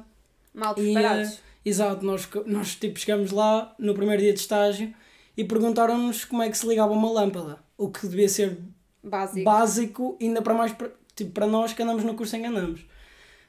Mal 0.55 0.75
E, 0.79 0.93
preparados. 0.93 1.39
Exato, 1.65 2.05
nós, 2.05 2.29
nós 2.47 2.75
tipo, 2.75 2.99
chegamos 2.99 3.31
lá 3.33 3.75
no 3.79 3.95
primeiro 3.95 4.23
dia 4.23 4.33
de 4.35 4.41
estágio 4.41 4.93
e 5.37 5.45
perguntaram-nos 5.45 6.25
como 6.25 6.43
é 6.43 6.49
que 6.51 6.57
se 6.59 6.67
ligava 6.67 6.93
uma 6.93 7.11
lâmpada. 7.11 7.59
O 7.77 7.89
que 7.91 8.07
devia 8.07 8.29
ser 8.29 8.59
Básico. 9.03 9.45
básico, 9.45 10.17
ainda 10.21 10.43
para 10.43 10.55
mais 10.55 10.73
para, 10.73 10.91
tipo, 11.17 11.31
para 11.33 11.47
nós 11.47 11.73
que 11.73 11.83
andamos 11.83 12.05
no 12.05 12.15
curso 12.15 12.37
em 12.37 12.41
que 12.43 12.47
andamos. 12.47 12.81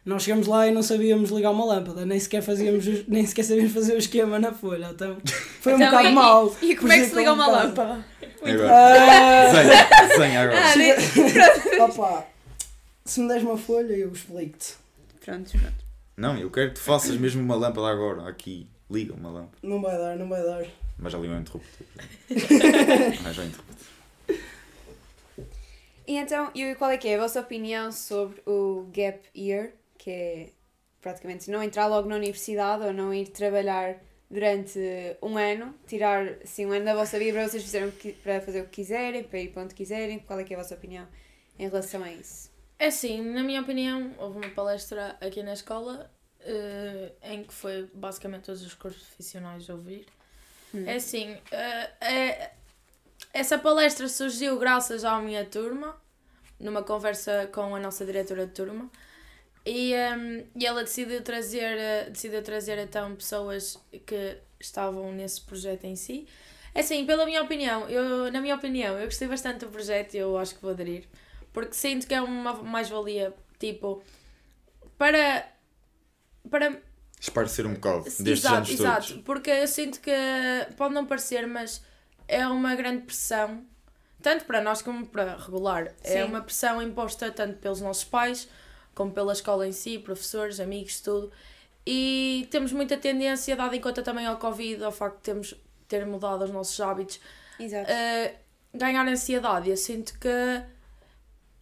Nós 0.05 0.23
chegamos 0.23 0.47
lá 0.47 0.65
e 0.67 0.71
não 0.71 0.81
sabíamos 0.81 1.29
ligar 1.29 1.51
uma 1.51 1.65
lâmpada, 1.65 2.05
nem 2.05 2.19
sequer, 2.19 2.41
fazíamos, 2.41 2.87
os- 2.87 3.05
nem 3.07 3.25
sequer 3.25 3.43
sabíamos 3.43 3.73
fazer 3.73 3.93
o 3.93 3.97
esquema 3.97 4.39
na 4.39 4.51
folha. 4.53 4.89
Então 4.91 5.17
foi 5.61 5.73
um 5.73 5.75
Então, 5.75 5.89
bocado 5.91 6.07
e- 6.07 6.13
mau. 6.13 6.55
E 6.61 6.75
como 6.75 6.91
é 6.91 6.99
que 6.99 7.05
se 7.05 7.15
liga 7.15 7.33
uma 7.33 7.47
um 7.47 7.51
lâmpada? 7.51 8.05
Agora. 8.41 8.71
Ah, 8.71 9.51
Desenha, 9.51 10.07
desenha 10.07 10.41
agora. 10.41 10.59
Ah, 11.79 11.83
opa, 11.83 12.27
se 13.05 13.19
me 13.19 13.27
des 13.27 13.43
uma 13.43 13.57
folha, 13.57 13.93
eu 13.93 14.11
explico-te. 14.11 14.73
Pronto, 15.23 15.51
pronto. 15.51 15.89
Não, 16.17 16.37
eu 16.37 16.49
quero 16.49 16.69
que 16.69 16.75
tu 16.75 16.81
faças 16.81 17.15
mesmo 17.17 17.41
uma 17.43 17.55
lâmpada 17.55 17.87
agora. 17.87 18.27
Aqui, 18.29 18.67
liga 18.89 19.13
uma 19.13 19.29
lâmpada. 19.29 19.57
Não 19.61 19.81
vai 19.81 19.97
dar, 19.97 20.15
não 20.15 20.29
vai 20.29 20.41
dar. 20.43 20.65
Mas 20.97 21.13
ali 21.13 21.27
eu 21.27 21.37
interruptor. 21.37 21.85
Mas 23.23 23.35
já 23.35 23.43
interruptor. 23.45 23.75
E 26.07 26.17
então, 26.17 26.49
e 26.55 26.73
qual 26.75 26.89
é 26.89 26.97
que 26.97 27.07
é 27.07 27.15
a 27.15 27.19
vossa 27.21 27.39
opinião 27.39 27.91
sobre 27.91 28.41
o 28.45 28.87
gap 28.91 29.19
year, 29.37 29.69
que 29.99 30.09
é 30.09 30.49
praticamente 30.99 31.51
não 31.51 31.61
entrar 31.61 31.85
logo 31.85 32.09
na 32.09 32.15
universidade 32.15 32.83
ou 32.85 32.91
não 32.93 33.13
ir 33.13 33.27
trabalhar 33.27 33.97
durante 34.29 34.79
um 35.21 35.37
ano, 35.37 35.75
tirar 35.87 36.25
assim 36.43 36.65
um 36.65 36.71
ano 36.71 36.85
da 36.85 36.95
vossa 36.95 37.19
vida 37.19 37.33
para 37.33 37.47
vocês 37.47 37.93
que- 37.99 38.13
para 38.13 38.41
fazer 38.41 38.61
o 38.61 38.65
que 38.65 38.81
quiserem, 38.81 39.23
para 39.23 39.39
ir 39.39 39.49
para 39.49 39.63
onde 39.63 39.75
quiserem, 39.75 40.19
qual 40.19 40.39
é 40.39 40.43
que 40.43 40.53
é 40.53 40.57
a 40.57 40.61
vossa 40.61 40.75
opinião 40.75 41.07
em 41.57 41.67
relação 41.67 42.03
a 42.03 42.11
isso? 42.11 42.49
É 42.77 42.87
assim, 42.87 43.21
na 43.21 43.43
minha 43.43 43.61
opinião, 43.61 44.13
houve 44.17 44.37
uma 44.39 44.49
palestra 44.51 45.17
aqui 45.19 45.43
na 45.43 45.53
escola 45.53 46.09
eh, 46.41 47.11
em 47.23 47.43
que 47.43 47.53
foi 47.53 47.89
basicamente 47.93 48.43
todos 48.43 48.61
os 48.65 48.73
cursos 48.73 49.03
profissionais 49.03 49.69
a 49.69 49.73
ouvir. 49.73 50.05
Hum. 50.73 50.85
É 50.87 50.95
assim, 50.95 51.37
eh, 51.51 51.89
é- 51.99 52.51
essa 53.33 53.57
palestra 53.57 54.07
surgiu 54.07 54.57
graças 54.57 55.03
à 55.03 55.19
minha 55.19 55.43
turma, 55.43 55.99
numa 56.59 56.83
conversa 56.83 57.49
com 57.51 57.75
a 57.75 57.79
nossa 57.79 58.05
diretora 58.05 58.45
de 58.45 58.53
turma, 58.53 58.89
e, 59.69 59.93
ehm, 59.93 60.45
e 60.55 60.65
ela 60.65 60.83
decidiu 60.83 61.21
trazer, 61.21 61.77
eh, 61.77 62.09
decidiu 62.09 62.41
trazer 62.41 62.79
então 62.79 63.15
pessoas 63.15 63.79
que 64.05 64.37
estavam 64.59 65.11
nesse 65.11 65.41
projeto 65.41 65.83
em 65.85 65.95
si. 65.95 66.27
É 66.73 66.79
assim, 66.79 67.05
pela 67.05 67.23
minha 67.25 67.41
opinião, 67.43 67.87
eu, 67.87 68.31
na 68.31 68.41
minha 68.41 68.55
opinião, 68.55 68.97
eu 68.97 69.05
gostei 69.05 69.27
bastante 69.27 69.59
do 69.59 69.67
projeto 69.67 70.15
e 70.15 70.17
eu 70.17 70.37
acho 70.37 70.55
que 70.55 70.61
vou 70.61 70.71
aderir, 70.71 71.05
porque 71.53 71.73
sinto 71.73 72.07
que 72.07 72.13
é 72.15 72.21
uma 72.21 72.53
mais-valia, 72.63 73.33
tipo, 73.59 74.01
para... 74.97 75.47
para 76.49 76.81
Esparecer 77.19 77.65
um 77.67 77.73
bocado 77.73 78.03
destes 78.05 78.27
exato, 78.27 78.55
anos 78.55 78.69
exato, 78.69 79.07
todos. 79.07 79.23
porque 79.23 79.49
eu 79.51 79.67
sinto 79.67 79.99
que 79.99 80.11
pode 80.77 80.93
não 80.95 81.05
parecer, 81.05 81.45
mas 81.47 81.83
é 82.27 82.47
uma 82.47 82.75
grande 82.75 83.03
pressão, 83.03 83.63
tanto 84.21 84.45
para 84.45 84.61
nós 84.61 84.81
como 84.81 85.05
para 85.05 85.35
regular. 85.35 85.93
É 86.03 86.13
Sim. 86.13 86.23
uma 86.23 86.41
pressão 86.41 86.81
imposta 86.81 87.29
tanto 87.31 87.57
pelos 87.57 87.81
nossos 87.81 88.05
pais, 88.05 88.47
como 88.99 89.13
pela 89.13 89.31
escola 89.31 89.65
em 89.65 89.71
si, 89.71 89.97
professores, 89.97 90.59
amigos, 90.59 90.99
tudo. 90.99 91.31
E 91.87 92.45
temos 92.51 92.73
muita 92.73 92.97
tendência, 92.97 93.55
dado 93.55 93.73
em 93.73 93.79
conta 93.79 94.03
também 94.03 94.25
ao 94.25 94.35
Covid, 94.35 94.83
ao 94.83 94.91
facto 94.91 95.15
de 95.19 95.23
termos 95.23 95.55
ter 95.87 96.05
mudado 96.05 96.43
os 96.43 96.51
nossos 96.51 96.77
hábitos, 96.81 97.21
Exato. 97.57 97.89
a 97.89 98.77
ganhar 98.77 99.07
ansiedade. 99.07 99.69
Eu 99.69 99.77
sinto 99.77 100.19
que 100.19 100.27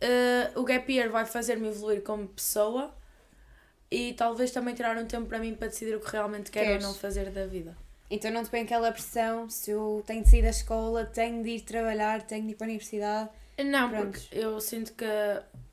eh, 0.02 0.50
o 0.56 0.64
gap 0.64 0.92
year 0.92 1.12
vai 1.12 1.28
fazer-me 1.28 1.68
evoluir 1.68 2.02
como 2.02 2.28
pessoa 2.28 2.92
e 3.92 4.14
talvez 4.14 4.50
também 4.50 4.74
tirar 4.74 4.98
um 4.98 5.06
tempo 5.06 5.28
para 5.28 5.38
mim 5.38 5.54
para 5.54 5.68
decidir 5.68 5.96
o 5.96 6.00
que 6.00 6.12
realmente 6.12 6.50
quero 6.50 6.66
Queres. 6.66 6.84
ou 6.86 6.92
não 6.92 6.98
fazer 6.98 7.30
da 7.30 7.46
vida. 7.46 7.78
Então 8.10 8.32
não 8.32 8.44
te 8.44 8.50
põe 8.50 8.62
aquela 8.62 8.92
pressão, 8.92 9.48
se 9.48 9.70
eu 9.70 10.04
tenho 10.08 10.24
de 10.24 10.30
sair 10.32 10.42
da 10.42 10.50
escola, 10.50 11.06
tenho 11.06 11.44
de 11.44 11.50
ir 11.52 11.62
trabalhar, 11.62 12.24
tenho 12.24 12.46
de 12.48 12.54
ir 12.54 12.56
para 12.56 12.66
a 12.66 12.70
universidade. 12.70 13.30
Não, 13.64 13.90
Pronto. 13.92 14.20
porque 14.20 14.28
eu 14.36 14.60
sinto 14.60 14.94
que 14.94 15.06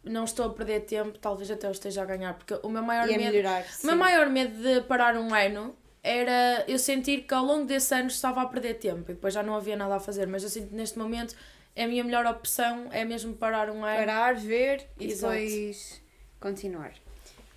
não 0.04 0.24
estou 0.24 0.46
a 0.46 0.50
perder 0.50 0.80
tempo, 0.80 1.18
talvez 1.18 1.50
até 1.50 1.66
eu 1.66 1.72
esteja 1.72 2.02
a 2.02 2.04
ganhar, 2.04 2.34
porque 2.34 2.58
o 2.62 2.68
meu 2.68 2.82
maior 2.82 3.08
e 3.08 3.16
medo 3.16 3.32
melhorar. 3.32 3.64
O 3.82 3.86
meu 3.86 3.96
maior 3.96 4.28
medo 4.28 4.62
de 4.62 4.80
parar 4.82 5.16
um 5.16 5.34
ano 5.34 5.74
era 6.02 6.64
eu 6.68 6.78
sentir 6.78 7.22
que 7.22 7.32
ao 7.32 7.44
longo 7.44 7.64
desse 7.64 7.94
ano 7.94 8.08
estava 8.08 8.42
a 8.42 8.46
perder 8.46 8.74
tempo 8.74 9.10
e 9.10 9.14
depois 9.14 9.32
já 9.32 9.42
não 9.42 9.54
havia 9.54 9.76
nada 9.76 9.96
a 9.96 10.00
fazer, 10.00 10.26
mas 10.26 10.42
eu 10.42 10.50
sinto 10.50 10.68
que 10.68 10.74
neste 10.74 10.98
momento 10.98 11.34
a 11.76 11.86
minha 11.86 12.04
melhor 12.04 12.26
opção 12.26 12.88
é 12.92 13.04
mesmo 13.04 13.34
parar 13.34 13.70
um 13.70 13.84
ano. 13.84 13.98
Parar, 13.98 14.34
ver 14.34 14.86
e 15.00 15.06
Exato. 15.06 15.32
depois 15.32 16.00
continuar. 16.38 16.92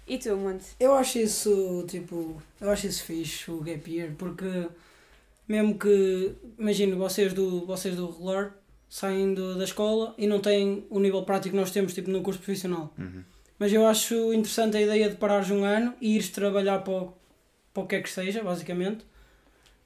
E 0.07 0.17
tu, 0.17 0.36
Monte? 0.38 0.65
Eu 0.79 0.95
acho 0.95 1.19
isso, 1.19 1.86
tipo, 1.89 2.41
eu 2.62 2.71
acho 2.71 2.88
isso 2.88 3.03
fixe, 3.03 3.51
o 3.51 3.60
gap 3.60 3.91
year, 3.91 4.13
porque 4.17 4.69
mesmo 5.47 5.77
que, 5.77 6.33
imagino, 6.57 6.97
vocês 6.97 7.33
do, 7.33 7.65
vocês 7.65 7.95
do 7.95 8.10
regular 8.10 8.53
saem 8.89 9.34
do- 9.34 9.56
da 9.58 9.63
escola 9.63 10.13
e 10.17 10.28
não 10.28 10.39
têm 10.39 10.86
o 10.89 11.00
nível 11.00 11.23
prático 11.23 11.54
que 11.56 11.60
nós 11.60 11.71
temos, 11.71 11.93
tipo, 11.93 12.10
no 12.10 12.21
curso 12.21 12.39
profissional. 12.39 12.93
Uhum. 12.97 13.23
Mas 13.60 13.73
eu 13.73 13.86
acho 13.88 14.34
interessante 14.34 14.78
a 14.78 14.82
ideia 14.82 15.10
de 15.10 15.15
parares 15.15 15.50
um 15.50 15.63
ano 15.63 15.93
e 16.00 16.15
ires 16.15 16.30
trabalhar 16.30 16.80
para 16.80 16.93
o, 16.93 17.13
para 17.73 17.84
o 17.84 17.88
que 17.88 17.95
é 17.95 18.02
que 18.02 18.10
seja, 18.10 18.43
basicamente. 18.43 19.04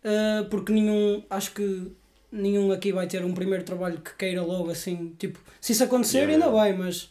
Uh, 0.04 0.46
porque 0.50 0.72
nenhum, 0.74 1.24
acho 1.30 1.52
que 1.54 1.92
nenhum 2.32 2.72
aqui 2.72 2.92
vai 2.92 3.08
ter 3.08 3.24
um 3.24 3.34
primeiro 3.34 3.64
trabalho 3.64 4.00
que 4.00 4.14
queira 4.16 4.42
logo 4.42 4.70
assim, 4.72 5.16
tipo, 5.18 5.40
se 5.60 5.74
isso 5.74 5.84
acontecer 5.84 6.20
Yeah, 6.28 6.46
ainda 6.46 6.62
bem, 6.64 6.74
mas 6.78 7.04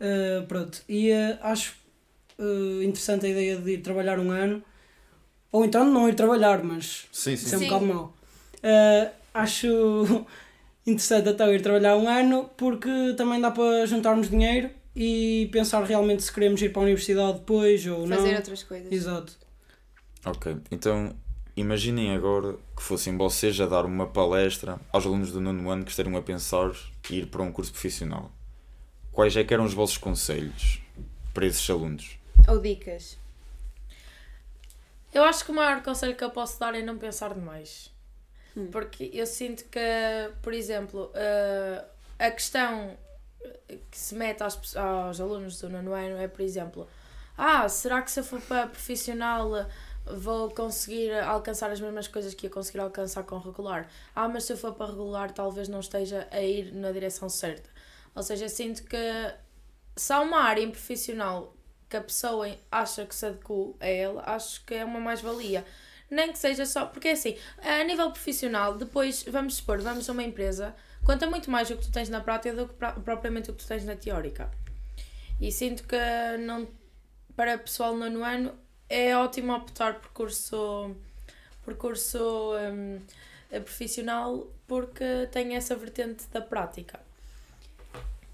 uh, 0.00 0.46
pronto. 0.46 0.82
E 0.88 1.10
uh, 1.10 1.38
acho 1.42 1.74
uh, 2.38 2.82
interessante 2.82 3.26
a 3.26 3.28
ideia 3.30 3.56
de 3.56 3.72
ir 3.72 3.78
trabalhar 3.78 4.18
um 4.18 4.30
ano, 4.30 4.62
ou 5.50 5.64
então 5.64 5.84
não 5.84 6.08
ir 6.08 6.14
trabalhar, 6.14 6.62
mas 6.62 7.06
Sim, 7.10 7.32
isso 7.32 7.46
é 7.54 7.56
um 7.56 7.60
sim. 7.60 7.66
Sim. 7.66 7.72
bocado 7.72 7.86
mau. 7.86 8.14
Uh, 8.56 9.10
acho 9.32 10.26
interessante 10.88 11.28
até 11.28 11.54
ir 11.54 11.62
trabalhar 11.62 11.96
um 11.96 12.08
ano 12.08 12.50
porque 12.56 13.14
também 13.16 13.40
dá 13.40 13.50
para 13.50 13.86
juntarmos 13.86 14.30
dinheiro 14.30 14.70
e 14.96 15.48
pensar 15.52 15.84
realmente 15.84 16.22
se 16.22 16.32
queremos 16.32 16.60
ir 16.62 16.72
para 16.72 16.82
a 16.82 16.84
universidade 16.84 17.38
depois 17.38 17.86
ou 17.86 18.06
Fazer 18.06 18.30
não. 18.30 18.36
outras 18.36 18.62
coisas. 18.62 18.90
Exato. 18.90 19.36
Ok, 20.24 20.56
então 20.70 21.14
imaginem 21.56 22.14
agora 22.14 22.56
que 22.76 22.82
fossem 22.82 23.16
vocês 23.16 23.60
a 23.60 23.66
dar 23.66 23.84
uma 23.84 24.06
palestra 24.06 24.80
aos 24.92 25.06
alunos 25.06 25.30
do 25.30 25.40
nono 25.40 25.70
ano 25.70 25.84
que 25.84 25.90
estariam 25.90 26.16
a 26.16 26.22
pensar 26.22 26.72
ir 27.10 27.26
para 27.26 27.42
um 27.42 27.52
curso 27.52 27.70
profissional. 27.72 28.30
Quais 29.12 29.36
é 29.36 29.44
que 29.44 29.52
eram 29.52 29.64
os 29.64 29.74
vossos 29.74 29.98
conselhos 29.98 30.80
para 31.34 31.46
esses 31.46 31.68
alunos? 31.68 32.18
Ou 32.48 32.60
dicas. 32.60 33.18
Eu 35.12 35.24
acho 35.24 35.44
que 35.44 35.50
o 35.50 35.54
maior 35.54 35.82
conselho 35.82 36.14
que 36.14 36.22
eu 36.22 36.30
posso 36.30 36.58
dar 36.60 36.74
é 36.74 36.82
não 36.82 36.98
pensar 36.98 37.34
demais. 37.34 37.90
Hum. 38.58 38.68
Porque 38.70 39.10
eu 39.12 39.26
sinto 39.26 39.64
que, 39.64 39.80
por 40.42 40.52
exemplo, 40.52 41.10
eh, 41.14 41.84
a 42.18 42.30
questão 42.30 42.96
que 43.90 43.98
se 43.98 44.14
mete 44.14 44.42
aos, 44.42 44.76
aos 44.76 45.20
alunos 45.20 45.60
do 45.60 45.68
nono 45.68 45.92
ano 45.92 46.16
é, 46.16 46.26
por 46.28 46.42
exemplo, 46.42 46.88
ah, 47.36 47.68
será 47.68 48.02
que 48.02 48.10
se 48.10 48.20
eu 48.20 48.24
for 48.24 48.40
para 48.40 48.66
profissional 48.66 49.50
vou 50.06 50.50
conseguir 50.50 51.12
alcançar 51.12 51.70
as 51.70 51.80
mesmas 51.80 52.08
coisas 52.08 52.34
que 52.34 52.46
ia 52.46 52.50
conseguir 52.50 52.80
alcançar 52.80 53.22
com 53.24 53.38
regular? 53.38 53.88
Ah, 54.14 54.28
mas 54.28 54.44
se 54.44 54.52
eu 54.52 54.56
for 54.56 54.74
para 54.74 54.86
regular 54.86 55.32
talvez 55.32 55.68
não 55.68 55.80
esteja 55.80 56.26
a 56.30 56.40
ir 56.40 56.72
na 56.74 56.90
direção 56.92 57.28
certa. 57.28 57.68
Ou 58.14 58.22
seja, 58.22 58.48
sinto 58.48 58.84
que 58.84 58.96
se 59.96 60.12
há 60.12 60.20
uma 60.20 60.40
área 60.40 60.62
em 60.62 60.70
profissional 60.70 61.54
que 61.88 61.96
a 61.96 62.00
pessoa 62.00 62.48
acha 62.70 63.06
que 63.06 63.14
se 63.14 63.26
adequa 63.26 63.74
a 63.80 63.86
ela, 63.86 64.22
acho 64.26 64.64
que 64.64 64.74
é 64.74 64.84
uma 64.84 65.00
mais-valia. 65.00 65.64
Nem 66.10 66.32
que 66.32 66.38
seja 66.38 66.64
só. 66.64 66.86
Porque 66.86 67.08
é 67.08 67.12
assim, 67.12 67.36
a 67.62 67.84
nível 67.84 68.10
profissional, 68.10 68.76
depois, 68.76 69.24
vamos 69.24 69.56
supor, 69.56 69.80
vamos 69.80 70.08
a 70.08 70.12
uma 70.12 70.22
empresa, 70.22 70.74
conta 71.04 71.26
muito 71.26 71.50
mais 71.50 71.70
o 71.70 71.76
que 71.76 71.84
tu 71.84 71.92
tens 71.92 72.08
na 72.08 72.20
prática 72.20 72.54
do 72.54 72.68
que 72.68 72.74
propriamente 73.02 73.50
o 73.50 73.54
que 73.54 73.62
tu 73.62 73.68
tens 73.68 73.84
na 73.84 73.96
teórica. 73.96 74.50
E 75.40 75.52
sinto 75.52 75.84
que 75.84 75.96
não, 76.40 76.66
para 77.36 77.58
pessoal 77.58 77.94
nono 77.94 78.24
ano 78.24 78.52
é 78.88 79.16
ótimo 79.16 79.52
optar 79.54 80.00
por 80.00 80.10
curso, 80.10 80.96
por 81.64 81.76
curso 81.76 82.52
hum, 82.56 83.00
profissional 83.50 84.48
porque 84.66 85.28
tem 85.30 85.54
essa 85.54 85.76
vertente 85.76 86.26
da 86.28 86.40
prática. 86.40 87.00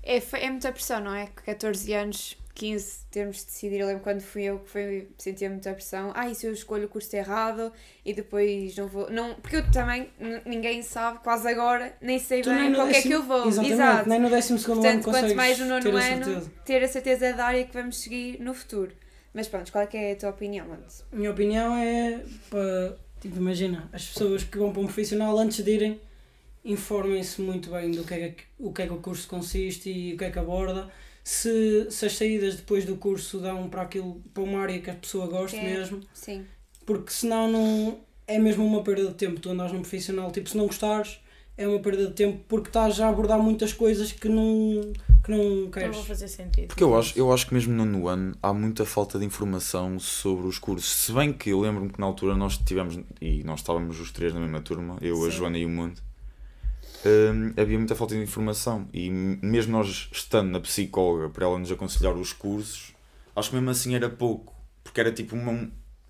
É, 0.02 0.16
é 0.16 0.50
muita 0.50 0.72
pressão, 0.72 1.00
não 1.00 1.14
é? 1.14 1.28
Com 1.28 1.42
14 1.42 1.92
anos, 1.94 2.36
15, 2.54 3.06
termos 3.10 3.38
de 3.38 3.46
decidir. 3.46 3.80
Eu 3.80 3.86
lembro 3.88 4.02
quando 4.02 4.20
fui 4.20 4.44
eu 4.44 4.60
que 4.60 4.70
foi, 4.70 5.08
sentia 5.18 5.50
muita 5.50 5.72
pressão. 5.72 6.12
Ah, 6.14 6.28
e 6.28 6.34
se 6.34 6.46
eu 6.46 6.52
escolho 6.52 6.86
o 6.86 6.88
curso 6.88 7.14
errado 7.16 7.72
e 8.04 8.14
depois 8.14 8.76
não 8.76 8.86
vou. 8.86 9.10
Não, 9.10 9.34
porque 9.34 9.56
eu 9.56 9.70
também, 9.70 10.08
ninguém 10.46 10.82
sabe, 10.82 11.18
quase 11.18 11.48
agora, 11.48 11.96
nem 12.00 12.18
sei 12.18 12.42
Tu 12.42 12.50
bem 12.50 12.72
que 12.72 12.80
é 12.80 13.02
que 13.02 13.10
eu 13.10 13.22
vou. 13.22 13.48
Exatamente, 13.48 13.72
Exato. 13.72 14.08
nem 14.08 14.20
no 14.20 14.30
décimo 14.30 14.58
segundo 14.58 14.86
ano 14.86 15.02
Portanto, 15.02 15.22
quanto 15.22 15.34
mais 15.34 15.58
no 15.58 15.66
nono 15.66 15.96
ano, 15.96 16.50
ter 16.64 16.82
a 16.82 16.88
certeza 16.88 17.32
da 17.32 17.46
área 17.46 17.64
que 17.64 17.72
vamos 17.72 17.98
seguir 17.98 18.40
no 18.40 18.54
futuro. 18.54 18.92
Mas 19.32 19.48
pronto, 19.48 19.72
qual 19.72 19.82
é, 19.82 19.86
que 19.88 19.96
é 19.96 20.12
a 20.12 20.16
tua 20.16 20.30
opinião, 20.30 20.68
Monte? 20.68 21.02
A 21.12 21.16
minha 21.16 21.32
opinião 21.32 21.76
é 21.76 22.22
para, 22.48 22.96
tipo, 23.20 23.36
imagina, 23.36 23.88
as 23.92 24.06
pessoas 24.06 24.44
que 24.44 24.56
vão 24.56 24.72
para 24.72 24.80
um 24.80 24.84
profissional 24.84 25.36
antes 25.36 25.64
de 25.64 25.72
irem, 25.72 26.00
informem-se 26.64 27.42
muito 27.42 27.68
bem 27.70 27.90
do 27.90 28.04
que 28.04 28.14
é 28.14 28.28
que, 28.28 28.44
o 28.56 28.72
que 28.72 28.82
é 28.82 28.86
que 28.86 28.92
o 28.92 28.98
curso 28.98 29.26
consiste 29.26 29.90
e 29.90 30.14
o 30.14 30.16
que 30.16 30.24
é 30.24 30.30
que 30.30 30.38
aborda. 30.38 30.88
Se, 31.24 31.86
se 31.90 32.04
as 32.04 32.12
saídas 32.16 32.56
depois 32.56 32.84
do 32.84 32.96
curso 32.96 33.38
dão 33.38 33.66
para 33.68 33.80
aquilo, 33.82 34.20
para 34.34 34.42
uma 34.42 34.60
área 34.60 34.78
que 34.78 34.90
a 34.90 34.94
pessoa 34.94 35.26
goste 35.26 35.56
É. 35.56 35.62
mesmo, 35.62 36.00
Sim. 36.12 36.44
porque 36.84 37.10
senão 37.10 37.50
não 37.50 37.98
é 38.26 38.38
mesmo 38.38 38.64
uma 38.64 38.82
perda 38.82 39.08
de 39.08 39.14
tempo 39.14 39.40
tu 39.40 39.48
andares 39.50 39.72
num 39.72 39.80
profissional, 39.80 40.30
tipo, 40.30 40.50
se 40.50 40.56
não 40.56 40.66
gostares, 40.66 41.18
é 41.56 41.66
uma 41.66 41.78
perda 41.78 42.08
de 42.08 42.12
tempo 42.12 42.40
porque 42.46 42.68
estás 42.68 43.00
a 43.00 43.08
abordar 43.08 43.38
muitas 43.38 43.72
coisas 43.72 44.12
que 44.12 44.28
não, 44.28 44.92
que 45.24 45.30
não 45.30 45.62
Não 45.62 45.70
queres. 45.70 45.96
vou 45.96 46.04
fazer 46.04 46.28
sentido. 46.28 46.66
Porque 46.68 46.82
eu 46.84 46.94
acho, 46.98 47.18
eu 47.18 47.32
acho 47.32 47.46
que 47.46 47.54
mesmo 47.54 47.72
no 47.72 47.86
nono 47.86 48.08
ano 48.08 48.36
há 48.42 48.52
muita 48.52 48.84
falta 48.84 49.18
de 49.18 49.24
informação 49.24 49.98
sobre 49.98 50.46
os 50.46 50.58
cursos. 50.58 50.90
Se 50.90 51.12
bem 51.12 51.32
que 51.32 51.50
eu 51.50 51.60
lembro-me 51.60 51.90
que 51.90 51.98
na 52.00 52.06
altura 52.06 52.34
nós 52.36 52.58
tivemos, 52.58 52.98
e 53.20 53.42
nós 53.44 53.60
estávamos 53.60 53.98
os 53.98 54.10
três 54.10 54.34
na 54.34 54.40
mesma 54.40 54.60
turma, 54.60 54.98
eu, 55.00 55.16
a 55.24 55.30
Sim. 55.30 55.36
Joana 55.38 55.56
e 55.58 55.64
o 55.64 55.68
Mundo, 55.70 56.02
hum, 57.06 57.52
havia 57.56 57.78
muita 57.78 57.94
falta 57.94 58.14
de 58.14 58.22
informação. 58.22 58.88
E 58.92 59.10
mesmo 59.10 59.72
nós 59.72 60.08
estando 60.12 60.50
na 60.50 60.60
psicóloga 60.60 61.28
para 61.30 61.44
ela 61.46 61.58
nos 61.58 61.70
aconselhar 61.70 62.14
os 62.14 62.32
cursos, 62.32 62.92
acho 63.34 63.50
que 63.50 63.54
mesmo 63.56 63.70
assim 63.70 63.94
era 63.94 64.08
pouco. 64.08 64.54
Porque 64.82 65.00
era 65.00 65.10
tipo 65.12 65.34
uma- 65.36 65.52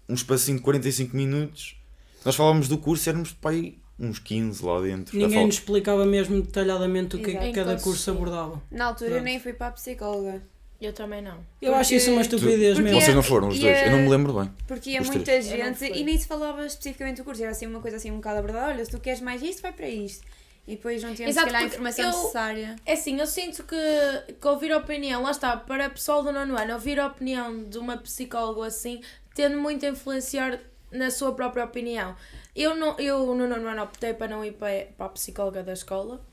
um, 0.08 0.14
espacinho 0.14 0.58
de 0.58 0.62
45 0.64 1.16
minutos. 1.16 1.76
Nós 2.24 2.34
falávamos 2.36 2.68
do 2.68 2.78
curso 2.78 3.08
e 3.08 3.10
éramos 3.10 3.32
para 3.32 3.50
aí 3.50 3.78
uns 3.98 4.18
15 4.18 4.64
lá 4.64 4.80
dentro. 4.80 5.16
Ninguém 5.16 5.46
nos 5.46 5.54
explicava 5.56 6.04
mesmo 6.04 6.42
detalhadamente 6.42 7.16
o 7.16 7.18
que 7.22 7.30
Exato. 7.30 7.52
cada 7.52 7.72
Então, 7.72 7.84
curso 7.84 8.10
abordava. 8.10 8.60
Na 8.70 8.86
altura 8.86 9.10
eu 9.10 9.14
Pronto. 9.14 9.24
nem 9.24 9.38
fui 9.40 9.52
para 9.52 9.68
a 9.68 9.72
psicóloga. 9.72 10.42
Eu 10.80 10.92
também 10.92 11.22
não. 11.22 11.36
Eu 11.62 11.70
Porque- 11.70 11.74
acho 11.76 11.94
isso 11.94 12.10
uma 12.10 12.20
estupidez 12.20 12.78
mesmo. 12.78 13.00
Vocês 13.00 13.14
não 13.14 13.22
foram 13.22 13.48
os 13.48 13.58
dois? 13.58 13.74
a- 13.76 13.86
Eu 13.86 13.92
não 13.92 13.98
me 14.00 14.08
lembro 14.08 14.32
bem. 14.34 14.50
Porque 14.66 14.90
ia 14.90 15.00
muita 15.00 15.20
três. 15.20 15.46
Eu 15.50 15.56
gente 15.56 15.84
e 15.84 16.02
nem 16.04 16.18
se 16.18 16.26
falava 16.26 16.66
especificamente 16.66 17.18
do 17.18 17.24
curso. 17.24 17.40
Era 17.42 17.52
assim 17.52 17.66
uma 17.66 17.80
coisa 17.80 17.96
assim 17.96 18.10
um 18.10 18.16
bocado 18.16 18.40
abordada. 18.40 18.72
Olha, 18.72 18.84
se 18.84 18.90
tu 18.90 18.98
queres 18.98 19.20
mais 19.20 19.40
isto, 19.42 19.62
vai 19.62 19.72
para 19.72 19.88
isto. 19.88 20.26
E 20.66 20.76
depois 20.76 21.02
não 21.02 21.14
tínhamos 21.14 21.36
Exato, 21.36 21.48
se 21.48 21.52
calhar 21.52 21.62
a 21.62 21.66
informação 21.66 22.04
eu- 22.04 22.10
necessária. 22.10 22.76
É 22.86 22.92
assim, 22.94 23.20
eu 23.20 23.26
sinto 23.26 23.64
que, 23.64 24.34
que 24.40 24.48
ouvir 24.48 24.72
a 24.72 24.78
opinião, 24.78 25.22
lá 25.22 25.30
está, 25.30 25.56
para 25.56 25.88
o 25.88 25.90
pessoal 25.90 26.22
do 26.22 26.32
nono 26.32 26.56
ano, 26.58 26.72
ouvir 26.72 26.98
a 26.98 27.06
opinião 27.06 27.64
de 27.64 27.78
uma 27.78 27.98
psicóloga 27.98 28.66
assim, 28.66 29.02
tende 29.34 29.56
muito 29.56 29.84
a 29.84 29.90
influenciar 29.90 30.58
na 30.90 31.10
sua 31.10 31.34
própria 31.34 31.64
opinião. 31.64 32.16
Eu, 32.56 32.74
não, 32.74 32.98
eu 32.98 33.26
no 33.34 33.46
nono 33.46 33.68
ano 33.68 33.82
optei 33.82 34.14
para 34.14 34.28
não 34.28 34.42
ir 34.44 34.52
para, 34.52 34.86
para 34.96 35.06
a 35.06 35.10
psicóloga 35.10 35.62
da 35.62 35.74
escola, 35.74 36.24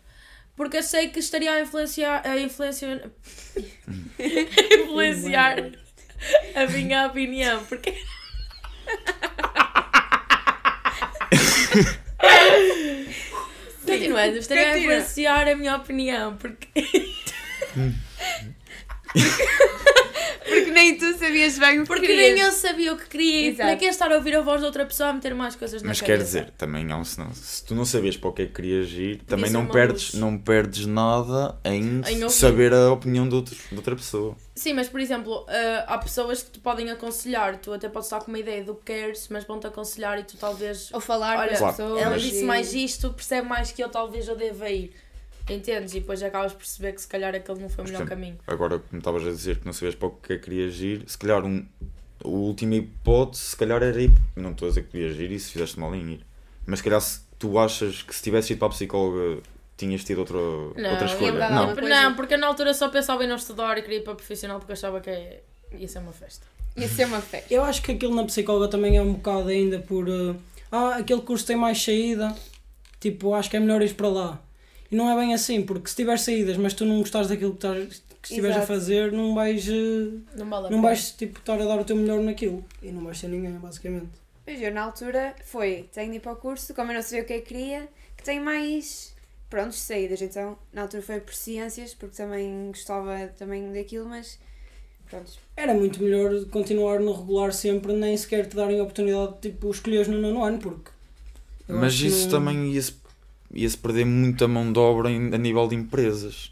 porque 0.56 0.78
achei 0.78 1.10
que 1.10 1.20
estaria 1.20 1.52
a 1.52 1.60
influenciar, 1.62 2.26
a 2.26 2.40
influenciar, 2.40 3.02
influenciar 4.18 5.58
a 6.56 6.68
minha 6.68 7.08
opinião, 7.08 7.66
porque... 7.66 7.94
Continuando, 14.12 14.38
estaria 14.38 14.64
a 14.64 14.74
Continua. 14.74 14.94
influenciar 14.94 15.48
a 15.48 15.56
minha 15.56 15.76
opinião, 15.76 16.38
porque... 16.38 16.68
Porque 20.52 20.72
nem 20.72 20.98
tu 20.98 21.18
sabias 21.18 21.58
bem 21.58 21.80
o 21.80 21.82
que 21.84 21.88
Porque 21.88 22.08
querias. 22.08 22.34
nem 22.36 22.44
eu 22.44 22.52
sabia 22.52 22.94
o 22.94 22.98
que 22.98 23.08
queria 23.08 23.40
e 23.42 23.48
Exato. 23.50 23.70
para 23.70 23.76
que 23.78 23.86
estar 23.86 24.12
a 24.12 24.16
ouvir 24.16 24.36
a 24.36 24.42
voz 24.42 24.60
de 24.60 24.66
outra 24.66 24.86
pessoa 24.86 25.10
a 25.10 25.14
meter 25.14 25.34
mais 25.34 25.56
coisas 25.56 25.82
na 25.82 25.88
Mas 25.90 26.02
cabeça. 26.02 26.18
quer 26.18 26.24
dizer, 26.24 26.52
também 26.58 26.92
há 26.92 26.98
um 26.98 27.04
senão, 27.04 27.34
se 27.34 27.64
tu 27.66 27.74
não 27.76 27.86
sabias 27.86 28.18
para 28.18 28.30
o 28.30 28.34
que 28.34 28.42
é 28.44 28.46
que 28.46 28.54
querias 28.54 28.90
ir, 28.92 29.22
também 29.26 29.48
ser 29.50 29.54
não 29.54 29.66
perdes, 29.68 30.14
luz. 30.14 30.22
não 30.22 30.38
perdes 30.38 30.86
nada 30.86 31.58
em, 31.64 32.02
Em 32.08 32.30
saber 32.30 32.74
a 32.74 32.92
opinião 32.92 33.28
de, 33.28 33.36
outro, 33.36 33.56
de 33.70 33.76
outra 33.76 33.96
pessoa. 33.96 34.36
Sim, 34.56 34.74
mas 34.74 34.88
por 34.90 35.00
exemplo, 35.00 35.46
ah, 35.48 35.86
há 35.88 35.98
pessoas 35.98 36.44
que 36.44 36.52
te 36.52 36.60
podem 36.60 36.92
aconselhar, 36.92 37.58
tu 37.58 37.74
até 37.74 37.90
podes 37.90 38.08
estar 38.08 38.20
com 38.20 38.28
uma 38.32 38.38
ideia 38.40 38.64
do 38.64 38.76
que 38.76 38.84
queres, 38.94 39.28
mas 39.30 39.44
vão-te 39.46 39.66
aconselhar 39.66 40.20
e 40.20 40.24
tu 40.24 40.38
talvez. 40.38 40.90
Ou 40.94 41.00
falar 41.00 41.38
Olha, 41.38 41.48
com 41.48 41.54
as 41.54 41.60
Claro, 41.60 41.76
pessoas. 41.78 42.02
Ela 42.02 42.12
mas- 42.12 42.22
disse 42.22 42.44
mais 42.44 42.74
isto, 42.74 43.10
percebe 43.14 43.48
mais 43.48 43.72
que 43.72 43.84
eu, 43.84 43.90
talvez 43.90 44.28
eu 44.28 44.36
deva 44.36 44.70
ir. 44.70 44.94
Entendes? 45.54 45.94
E 45.94 46.00
depois 46.00 46.22
acabas 46.24 46.54
por 46.54 46.60
perceber 46.60 46.94
que 46.94 47.02
se 47.02 47.08
calhar 47.08 47.34
aquele 47.36 47.60
não 47.60 47.70
foi 47.70 47.84
o 47.84 47.88
melhor 47.88 48.06
caminho. 48.06 48.38
Agora, 48.48 48.80
como 48.80 49.00
estavas 49.00 49.28
a 49.28 49.32
dizer 49.32 49.60
que 49.60 49.66
não 49.66 49.74
sabias 49.74 49.96
para 49.96 50.08
o 50.08 50.12
que 50.12 50.34
é 50.34 50.38
que 50.38 50.44
querias 50.46 50.80
ir, 50.80 51.04
se 51.08 51.18
calhar 51.18 51.44
um, 51.46 51.66
a 52.24 52.28
última 52.28 52.76
hipótese, 52.76 53.44
se 53.44 53.58
calhar 53.58 53.82
era 53.82 54.02
ir. 54.02 54.12
Não 54.36 54.52
estou 54.52 54.68
a 54.68 54.70
dizer 54.70 54.84
que 54.84 54.98
devias 54.98 55.20
ir 55.20 55.32
e 55.32 55.40
se 55.40 55.52
fizeste 55.52 55.80
mal 55.80 55.94
em 55.96 56.14
ir. 56.14 56.26
Mas 56.66 56.80
se 56.80 56.84
calhar 56.84 57.02
se 57.02 57.22
tu 57.38 57.58
achas 57.58 58.02
que 58.02 58.16
se 58.16 58.22
tivesse 58.22 58.54
ido 58.54 58.60
para 58.60 58.68
a 58.68 58.72
psicóloga 58.72 59.42
tinhas 59.78 60.04
tido 60.04 60.20
outra, 60.20 60.38
outra 60.38 61.06
escolha. 61.06 61.50
Não, 61.50 61.76
não, 61.76 62.16
porque 62.16 62.36
eu 62.36 62.38
na 62.38 62.48
altura 62.48 62.74
só 62.74 62.90
pensava 62.90 63.24
em 63.24 63.28
não 63.28 63.36
estudar 63.36 63.78
e 63.78 63.82
queria 63.82 63.98
ir 63.98 64.04
para 64.04 64.14
profissional 64.14 64.60
porque 64.60 64.74
achava 64.74 65.02
que 65.02 65.42
ia 65.76 65.88
ser 65.88 66.00
uma 66.00 66.12
festa. 66.12 66.46
Ia 66.78 66.88
ser 66.88 67.06
uma 67.06 67.20
festa. 67.20 67.52
Eu 67.52 67.64
acho 67.64 67.82
que 67.82 67.92
aquilo 67.92 68.16
na 68.16 68.24
psicóloga 68.26 68.68
também 68.68 68.96
é 68.96 69.02
um 69.02 69.14
bocado 69.14 69.50
ainda 69.50 69.80
por. 69.80 70.08
eh, 70.08 70.36
ah, 70.72 70.98
aquele 70.98 71.22
curso 71.22 71.46
tem 71.46 71.56
mais 71.56 71.84
saída, 71.84 72.34
tipo, 73.00 73.34
acho 73.34 73.50
que 73.50 73.58
é 73.58 73.60
melhor 73.60 73.82
ir 73.82 73.94
para 73.96 74.08
lá. 74.08 74.42
E 74.92 74.96
não 74.96 75.10
é 75.10 75.16
bem 75.16 75.34
assim, 75.34 75.64
porque 75.64 75.90
se 75.90 75.96
tiver 75.96 76.18
saídas, 76.20 76.58
mas 76.58 76.74
tu 76.74 76.86
não 76.86 77.00
gostares 77.00 77.30
daquilo 77.30 77.52
que, 77.56 77.66
estás, 77.66 78.04
que 78.22 78.28
estiveres 78.28 78.58
a 78.58 78.62
fazer, 78.62 79.12
não 79.12 79.34
vais, 79.34 79.66
eh, 79.68 80.12
Não 80.36 80.50
vale 80.50 80.70
não 80.70 80.82
vais 80.82 81.12
tipo, 81.12 81.40
estar 81.40 81.60
a 81.62 81.66
dar 81.66 81.80
o 81.80 81.86
teu 81.86 81.96
melhor 81.96 82.20
naquilo. 82.22 82.64
E 82.84 82.92
não 82.92 83.04
vais 83.06 83.18
ser 83.18 83.30
ninguém, 83.30 83.54
basicamente. 83.54 84.10
Pois 84.44 84.62
eu, 84.62 84.74
na 84.74 84.82
altura, 84.84 85.34
foi, 85.46 85.88
tenho 85.94 86.12
de 86.12 86.18
ir 86.18 86.20
para 86.20 86.34
o 86.34 86.36
curso, 86.36 86.74
como 86.74 86.92
eu 86.92 86.96
não 86.96 87.02
sabia 87.02 87.22
o 87.24 87.26
que 87.26 87.34
é 87.34 87.40
que 87.40 87.48
queria, 87.48 87.88
que 88.18 88.24
tem 88.24 88.40
mais, 88.42 89.16
pronto, 89.50 89.74
saídas. 89.74 90.22
Então, 90.22 90.58
na 90.74 90.82
altura 90.82 91.02
foi 91.02 91.20
por 91.22 91.34
ciências, 91.34 91.94
porque 91.94 92.18
também 92.18 92.68
gostava 92.68 93.28
também 93.38 93.72
daquilo, 93.72 94.10
mas, 94.10 94.38
pronto. 95.10 95.32
Era 95.56 95.74
muito 95.74 96.04
melhor 96.04 96.44
continuar 96.48 97.00
no 97.00 97.14
regular 97.14 97.54
sempre, 97.54 97.94
nem 97.94 98.18
sequer 98.18 98.46
te 98.48 98.56
darem 98.58 98.80
a 98.80 98.84
oportunidade 98.84 99.36
de 99.36 99.52
tipo, 99.52 99.72
escolheres 99.72 100.08
no 100.10 100.20
nono 100.20 100.44
ano, 100.44 100.58
porque. 100.60 100.92
eu 101.70 101.78
mas 101.78 101.94
isso 101.94 102.24
não- 102.24 102.32
também 102.32 102.74
ia-se 102.74 102.94
ia-se 103.54 103.78
perder 103.78 104.06
muita 104.06 104.48
mão 104.48 104.72
de 104.72 104.80
obra 104.80 105.10
em- 105.10 105.34
a 105.34 105.38
nível 105.38 105.68
de 105.68 105.76
empresas. 105.76 106.52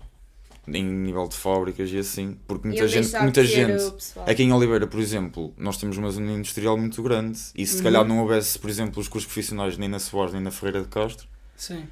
Em 0.68 0.84
nível 0.84 1.28
de 1.28 1.36
fábricas 1.36 1.90
e 1.92 1.98
assim. 1.98 2.38
Porque 2.48 2.68
muita 2.68 2.84
Iam 2.84 2.88
gente, 2.90 3.20
muita 3.22 3.44
gente 3.44 3.82
o. 3.84 4.30
Aqui 4.30 4.44
em 4.44 4.54
Oliveira, 4.54 4.86
por 4.86 5.00
exemplo, 5.00 5.52
nós 5.58 5.78
temos 5.78 5.98
uma 5.98 6.12
zona 6.12 6.32
industrial 6.32 6.78
muito 6.78 7.02
grande 7.02 7.40
e 7.56 7.66
se 7.66 7.78
Uhum. 7.78 7.84
calhar 7.84 8.06
não 8.06 8.20
houvesse, 8.20 8.60
por 8.60 8.70
exemplo, 8.70 9.02
os 9.02 9.08
cursos 9.08 9.26
profissionais 9.32 9.78
nem 9.80 9.90
na 9.90 9.98
Soares 9.98 10.32
nem 10.34 10.42
na 10.44 10.52
Ferreira 10.52 10.82
de 10.84 10.88
Castro, 10.88 11.28
Sim, 11.58 11.88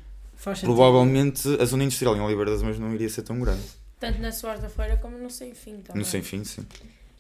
provavelmente 0.61 1.47
a 1.59 1.65
zona 1.65 1.83
industrial 1.83 2.15
em 2.15 2.21
Oliveira 2.21 2.51
das 2.51 2.61
Mães 2.61 2.77
não 2.77 2.93
iria 2.93 3.09
ser 3.09 3.23
tão 3.23 3.39
grande. 3.39 3.63
Tanto 3.99 4.19
na 4.21 4.31
Soares 4.31 4.61
da 4.61 4.69
Feira 4.69 4.95
como 4.97 5.17
no 5.17 5.29
Sem 5.29 5.53
Fim 5.55 5.77
também. 5.77 5.99
No 6.01 6.05
sem 6.05 6.21
fim, 6.21 6.43
sim. 6.43 6.63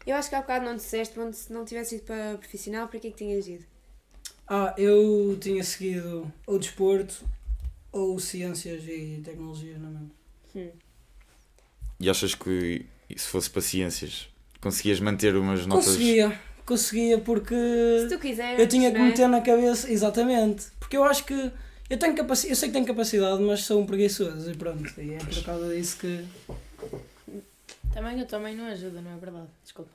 Eu 0.05 0.15
acho 0.15 0.29
que 0.29 0.35
há 0.35 0.41
bocado 0.41 0.63
não 0.65 0.75
disseste, 0.75 1.19
onde 1.19 1.35
se 1.35 1.51
não 1.51 1.65
tivesse 1.65 1.95
ido 1.95 2.03
para 2.05 2.37
profissional, 2.37 2.87
para 2.87 2.99
que 2.99 3.07
é 3.07 3.09
que 3.11 3.17
tinhas 3.17 3.47
ido? 3.47 3.65
Ah, 4.47 4.73
eu 4.77 5.35
tinha 5.41 5.63
seguido 5.63 6.31
ou 6.45 6.57
desporto 6.59 7.25
ou 7.97 8.19
ciências 8.19 8.83
e 8.87 9.21
tecnologia, 9.23 9.77
não 9.77 9.89
é 9.89 9.91
mesmo? 9.91 10.11
Hum. 10.55 10.69
E 11.99 12.09
achas 12.09 12.35
que 12.35 12.85
se 13.15 13.27
fosse 13.27 13.49
para 13.49 13.61
ciências 13.61 14.29
conseguias 14.61 14.99
manter 14.99 15.35
umas 15.35 15.65
notas. 15.65 15.85
Conseguia, 15.85 16.39
conseguia 16.65 17.17
porque 17.19 17.55
Se 18.01 18.09
tu 18.15 18.19
quiseres, 18.19 18.59
eu 18.59 18.67
tinha 18.67 18.91
que 18.91 18.97
não 18.97 19.05
é? 19.05 19.09
meter 19.09 19.27
na 19.27 19.41
cabeça, 19.41 19.91
exatamente, 19.91 20.65
porque 20.79 20.97
eu 20.97 21.03
acho 21.03 21.23
que 21.25 21.51
eu 21.89 21.97
tenho 21.97 22.15
capacidade, 22.15 22.51
eu 22.51 22.55
sei 22.55 22.69
que 22.69 22.73
tenho 22.73 22.85
capacidade, 22.85 23.41
mas 23.41 23.61
sou 23.63 23.81
um 23.81 23.85
preguiçoso 23.85 24.51
e 24.51 24.55
pronto, 24.55 24.93
e 24.99 25.13
é 25.13 25.17
por 25.17 25.43
causa 25.43 25.73
disso 25.73 25.97
que. 25.97 26.25
Também 27.93 28.19
eu 28.19 28.27
também 28.27 28.55
não 28.55 28.65
ajuda, 28.65 29.01
não 29.01 29.11
é 29.11 29.17
verdade? 29.17 29.47
Desculpa. 29.63 29.91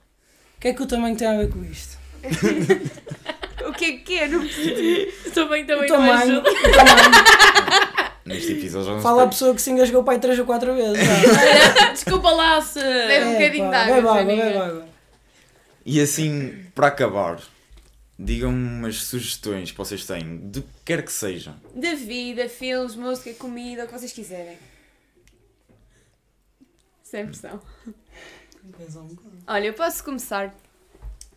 O 0.57 0.61
que 0.61 0.69
é 0.69 0.75
que 0.75 0.83
o 0.83 0.87
tamanho 0.87 1.17
tem 1.17 1.27
a 1.29 1.37
ver 1.37 1.51
com 1.51 1.65
isto? 1.65 1.99
O 3.65 3.73
que 3.73 3.85
é 3.85 3.97
que 3.99 4.19
é? 4.19 4.29
Não 4.29 4.41
percebi. 4.41 5.07
também 5.33 5.65
também 5.65 5.91
o 5.91 5.95
não 5.95 5.97
tamanho, 5.97 6.41
ajuda. 6.41 6.51
o 6.51 6.73
tamanho. 6.73 7.42
Neste 8.25 8.53
episódio 8.53 8.95
já 8.97 9.01
Fala 9.01 9.25
a 9.25 9.29
pessoa 9.29 9.55
que 9.55 9.61
se 9.61 9.71
engasgou 9.71 10.05
pai 10.05 10.19
3 10.19 10.39
ou 10.39 10.47
4 10.47 10.75
vezes. 10.75 10.99
já. 11.05 11.91
Desculpa 11.93 12.31
lá 12.31 12.61
se. 12.61 12.79
Bebe 12.81 13.25
um 13.27 13.29
É, 13.31 13.33
bocadinho 13.35 13.71
pá, 13.71 13.85
de 13.85 13.93
água, 13.93 14.25
Bebe. 14.25 14.85
E 15.85 16.01
assim, 16.01 16.67
para 16.75 16.87
acabar, 16.87 17.41
digam-me 18.17 18.79
umas 18.79 18.97
sugestões 19.03 19.73
que 19.73 19.77
vocês 19.77 20.07
têm, 20.07 20.39
de 20.51 20.61
que 20.61 20.69
quer 20.85 21.05
que 21.05 21.13
seja. 21.13 21.57
Da 21.75 21.95
vida, 21.95 22.49
filmes, 22.49 22.95
música, 22.95 23.35
comida, 23.35 23.85
o 23.85 23.87
que 23.89 23.93
vocês 23.93 24.13
quiserem. 24.13 24.57
Sem 27.03 27.27
pressão. 27.27 27.61
Olha, 29.47 29.67
eu 29.67 29.75
posso 29.75 30.05
começar. 30.05 30.55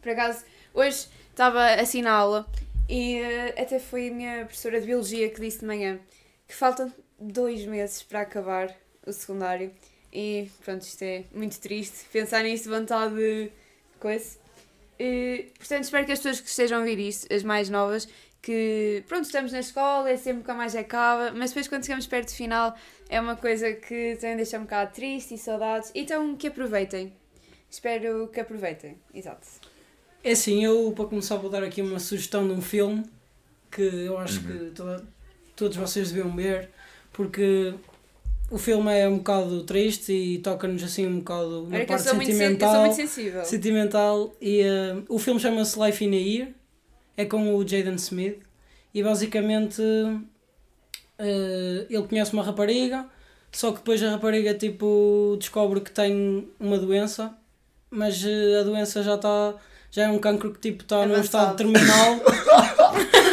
Por 0.02 0.12
acaso, 0.12 0.46
hoje 0.74 1.08
estava 1.32 1.66
assim 1.74 2.04
na 2.04 2.12
aula 2.12 2.46
e 2.88 3.16
eh, 3.18 3.56
até 3.58 3.80
foi 3.80 4.10
a 4.10 4.14
minha 4.14 4.46
professora 4.46 4.80
de 4.80 4.86
Biologia 4.86 5.28
que 5.30 5.42
disse 5.42 5.60
de 5.62 5.66
manhã 5.66 6.00
que 6.48 6.54
faltam 6.54 6.92
dois 7.20 7.66
meses 7.66 8.04
para 8.04 8.22
acabar 8.22 8.76
o 9.06 9.12
secundário. 9.12 9.72
E 10.12 10.50
pronto, 10.64 10.82
isto 10.84 11.02
é 11.04 11.24
muito 11.34 11.60
triste. 11.60 12.06
Pensar 12.12 12.44
nisto, 12.44 12.70
vontade 12.70 13.16
de 13.16 13.52
coisa. 14.00 14.38
E, 15.00 15.48
portanto, 15.58 15.84
espero 15.84 16.06
que 16.06 16.12
as 16.14 16.20
pessoas 16.20 16.40
que 16.40 16.50
estejam 16.50 16.78
a 16.78 16.82
ouvir 16.82 17.00
isto, 17.00 17.32
as 17.34 17.44
mais 17.44 17.70
novas, 17.70 18.08
que 18.42 19.04
pronto, 19.08 19.26
estamos 19.26 19.52
na 19.52 19.60
escola, 19.60 20.10
é 20.10 20.16
sempre 20.16 20.44
que 20.44 20.52
a 20.52 20.54
mais 20.54 20.76
acaba, 20.76 21.32
mas 21.32 21.50
depois 21.50 21.68
quando 21.68 21.84
chegamos 21.84 22.08
perto 22.08 22.30
do 22.30 22.36
final 22.36 22.78
é 23.10 23.20
uma 23.20 23.36
coisa 23.36 23.74
que 23.74 24.16
também 24.22 24.38
deixa 24.38 24.58
um 24.58 24.62
bocado 24.62 24.94
triste 24.94 25.34
e 25.34 25.38
saudades. 25.38 25.92
Então 25.94 26.36
que 26.38 26.48
aproveitem. 26.48 27.12
Espero 27.70 28.30
que 28.30 28.40
aproveitem. 28.40 28.98
Exato. 29.14 29.46
É 30.24 30.32
assim, 30.32 30.64
eu 30.64 30.94
para 30.96 31.06
começar 31.06 31.36
vou 31.38 31.50
dar 31.50 31.64
aqui 31.64 31.82
uma 31.82 32.00
sugestão 32.00 32.48
de 32.48 32.54
um 32.54 32.62
filme 32.62 33.04
que 33.70 33.82
eu 33.82 34.18
acho 34.18 34.40
que 34.42 34.72
toda- 34.72 35.06
todos 35.56 35.78
vocês 35.78 36.12
deviam 36.12 36.36
ver, 36.36 36.70
porque 37.14 37.74
o 38.50 38.58
filme 38.58 38.94
é 38.94 39.08
um 39.08 39.18
bocado 39.18 39.64
triste 39.64 40.12
e 40.12 40.38
toca-nos 40.40 40.84
assim 40.84 41.08
um 41.08 41.20
bocado 41.20 41.68
na 41.68 41.86
parte 41.86 42.04
sentimental. 42.04 42.72
sou 42.72 42.82
muito 42.82 42.96
sensível. 42.96 43.46
sentimental 43.46 44.36
e 44.40 44.62
eh, 44.62 44.98
o 45.10 45.18
filme 45.18 45.40
chama-se 45.40 45.80
Life 45.80 46.04
in 46.04 46.14
a 46.14 46.20
Year, 46.20 46.48
é 47.18 47.26
com 47.26 47.56
o 47.56 47.68
Jaden 47.68 47.96
Smith 47.96 48.40
e 48.94 49.02
basicamente 49.02 49.82
eh, 51.18 51.86
ele 51.90 52.08
conhece 52.08 52.34
uma 52.34 52.44
rapariga, 52.44 53.06
só 53.52 53.72
que 53.72 53.78
depois 53.78 54.04
a 54.04 54.12
rapariga 54.12 54.54
tipo 54.54 55.36
descobre 55.40 55.82
que 55.82 55.92
tem 55.92 56.48
uma 56.60 56.78
doença, 56.78 57.36
mas 57.90 58.24
eh, 58.24 58.60
a 58.60 58.64
doença 58.64 59.02
já 59.02 59.16
está 59.16 59.56
já 59.90 60.04
é 60.04 60.10
um 60.10 60.20
cancro 60.20 60.52
que 60.52 60.60
tipo 60.60 60.84
está 60.84 61.06
num 61.06 61.20
estado 61.20 61.56
terminal. 61.56 62.20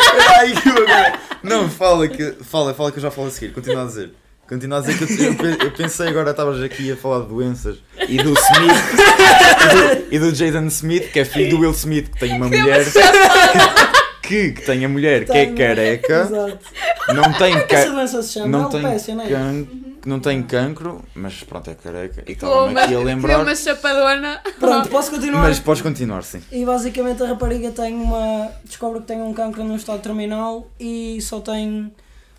Ai, 0.38 0.52
que. 0.52 1.46
Não, 1.46 1.68
fala 1.68 2.06
que, 2.08 2.32
fala, 2.42 2.72
fala 2.74 2.90
que 2.92 2.98
eu 2.98 3.02
já 3.02 3.10
falo 3.10 3.28
a 3.28 3.30
seguir, 3.30 3.52
continua 3.52 3.82
a 3.82 3.86
dizer. 3.86 4.10
Continua 4.48 4.78
a 4.78 4.80
dizer 4.82 4.98
que 4.98 5.04
eu, 5.22 5.26
eu 5.28 5.34
pe- 5.34 5.64
eu 5.64 5.70
pensei 5.70 6.08
agora, 6.08 6.30
estavas 6.30 6.62
aqui 6.62 6.92
a 6.92 6.96
falar 6.96 7.20
de 7.22 7.28
doenças 7.28 7.78
e 8.08 8.16
do 8.18 8.34
Smith 8.34 8.84
e 9.62 9.68
do, 9.68 10.14
e 10.14 10.18
do 10.18 10.34
Jaden 10.34 10.66
Smith, 10.66 11.10
que 11.10 11.20
é 11.20 11.24
filho 11.24 11.50
do 11.50 11.60
Will 11.60 11.70
Smith, 11.70 12.10
que 12.10 12.18
tem 12.20 12.36
uma 12.36 12.48
mulher 12.48 12.84
que, 14.22 14.52
que 14.52 14.62
tem 14.62 14.84
a 14.84 14.88
mulher 14.88 15.24
que 15.24 15.32
é 15.32 15.46
careca, 15.46 16.22
Exato. 16.28 16.58
não 17.14 17.32
tem, 17.32 17.54
Que 17.60 17.66
ca 17.66 17.84
não 18.46 18.68
tem, 18.68 18.84
alopecia, 18.84 19.14
can, 20.02 20.10
não 20.10 20.20
tem 20.20 20.42
cancro, 20.42 21.04
mas 21.14 21.42
pronto, 21.42 21.70
é 21.70 21.74
careca. 21.74 22.24
E 22.26 22.32
estava-me 22.32 22.72
uma, 22.72 22.82
aqui 22.82 22.94
a 22.94 22.98
lembrar. 22.98 23.40
uma 23.40 23.54
chapadona. 23.54 24.42
Pronto, 24.58 24.88
posso 24.88 25.10
continuar? 25.10 25.42
Mas 25.42 25.60
podes 25.60 25.82
continuar, 25.82 26.22
sim. 26.22 26.42
E 26.50 26.64
basicamente 26.64 27.22
a 27.22 27.26
rapariga 27.26 27.70
tem 27.70 27.94
uma. 27.94 28.50
descobre 28.64 29.00
que 29.00 29.06
tem 29.06 29.22
um 29.22 29.32
cancro 29.32 29.64
num 29.64 29.76
estado 29.76 30.02
terminal 30.02 30.68
e 30.78 31.20
só 31.20 31.40
tem. 31.40 31.92